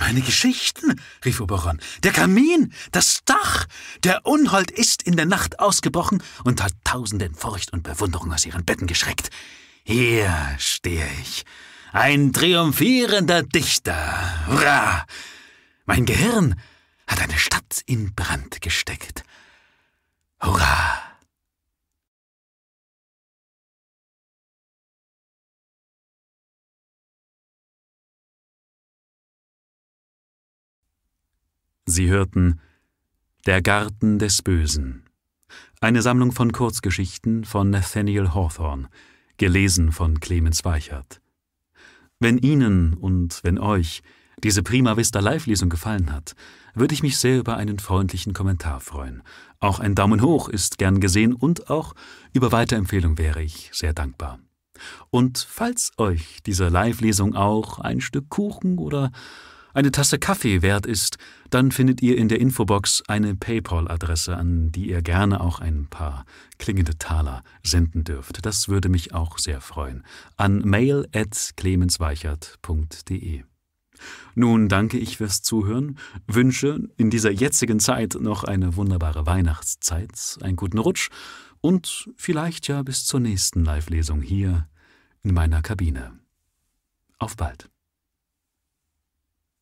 Meine 0.00 0.20
Geschichten, 0.20 1.00
rief 1.24 1.40
Oberon. 1.40 1.80
Der 2.02 2.12
Kamin, 2.12 2.72
das 2.90 3.20
Dach. 3.24 3.66
Der 4.02 4.26
Unhold 4.26 4.70
ist 4.70 5.02
in 5.04 5.16
der 5.16 5.26
Nacht 5.26 5.60
ausgebrochen 5.60 6.22
und 6.44 6.62
hat 6.62 6.72
Tausenden 6.82 7.34
Furcht 7.34 7.72
und 7.72 7.84
Bewunderung 7.84 8.32
aus 8.32 8.44
ihren 8.46 8.64
Betten 8.64 8.88
geschreckt. 8.88 9.30
Hier 9.84 10.34
stehe 10.58 11.08
ich, 11.22 11.44
ein 11.92 12.32
triumphierender 12.32 13.44
Dichter. 13.44 14.46
Hurra! 14.48 15.06
Mein 15.84 16.04
Gehirn 16.04 16.60
hat 17.06 17.20
eine 17.20 17.38
Stadt 17.38 17.82
in 17.86 18.12
Brand 18.14 18.60
gesteckt. 18.60 19.22
Hurra! 20.42 21.05
Sie 31.88 32.08
hörten 32.08 32.60
Der 33.46 33.62
Garten 33.62 34.18
des 34.18 34.42
Bösen, 34.42 35.04
eine 35.80 36.02
Sammlung 36.02 36.32
von 36.32 36.50
Kurzgeschichten 36.50 37.44
von 37.44 37.70
Nathaniel 37.70 38.34
Hawthorne, 38.34 38.88
gelesen 39.36 39.92
von 39.92 40.18
Clemens 40.18 40.64
Weichert. 40.64 41.20
Wenn 42.18 42.38
Ihnen 42.38 42.94
und 42.94 43.38
wenn 43.44 43.60
euch 43.60 44.02
diese 44.42 44.64
Prima 44.64 44.96
Vista 44.96 45.20
Live-Lesung 45.20 45.68
gefallen 45.68 46.12
hat, 46.12 46.34
würde 46.74 46.92
ich 46.92 47.04
mich 47.04 47.18
sehr 47.18 47.38
über 47.38 47.56
einen 47.56 47.78
freundlichen 47.78 48.32
Kommentar 48.32 48.80
freuen. 48.80 49.22
Auch 49.60 49.78
ein 49.78 49.94
Daumen 49.94 50.22
hoch 50.22 50.48
ist 50.48 50.78
gern 50.78 50.98
gesehen 50.98 51.34
und 51.34 51.70
auch 51.70 51.94
über 52.32 52.50
Weiterempfehlung 52.50 53.16
wäre 53.16 53.44
ich 53.44 53.70
sehr 53.72 53.94
dankbar. 53.94 54.40
Und 55.10 55.38
falls 55.48 55.92
euch 55.98 56.42
diese 56.44 56.68
Live-Lesung 56.68 57.36
auch 57.36 57.78
ein 57.78 58.00
Stück 58.00 58.28
Kuchen 58.28 58.78
oder 58.78 59.12
eine 59.76 59.92
Tasse 59.92 60.18
Kaffee 60.18 60.62
wert 60.62 60.86
ist, 60.86 61.18
dann 61.50 61.70
findet 61.70 62.00
ihr 62.00 62.16
in 62.16 62.28
der 62.28 62.40
Infobox 62.40 63.02
eine 63.08 63.36
PayPal-Adresse, 63.36 64.34
an 64.34 64.72
die 64.72 64.88
ihr 64.88 65.02
gerne 65.02 65.42
auch 65.42 65.60
ein 65.60 65.88
paar 65.88 66.24
klingende 66.58 66.96
Taler 66.96 67.42
senden 67.62 68.02
dürft. 68.02 68.46
Das 68.46 68.70
würde 68.70 68.88
mich 68.88 69.12
auch 69.12 69.36
sehr 69.38 69.60
freuen. 69.60 70.02
An 70.38 70.60
mail.clemensweichert.de. 70.60 73.42
Nun 74.34 74.68
danke 74.68 74.98
ich 74.98 75.18
fürs 75.18 75.42
Zuhören, 75.42 75.98
wünsche 76.26 76.88
in 76.96 77.10
dieser 77.10 77.30
jetzigen 77.30 77.78
Zeit 77.78 78.16
noch 78.18 78.44
eine 78.44 78.76
wunderbare 78.76 79.26
Weihnachtszeit, 79.26 80.38
einen 80.40 80.56
guten 80.56 80.78
Rutsch 80.78 81.10
und 81.60 82.08
vielleicht 82.16 82.66
ja 82.68 82.82
bis 82.82 83.04
zur 83.04 83.20
nächsten 83.20 83.62
Live-Lesung 83.62 84.22
hier 84.22 84.66
in 85.22 85.34
meiner 85.34 85.60
Kabine. 85.60 86.18
Auf 87.18 87.36
bald. 87.36 87.68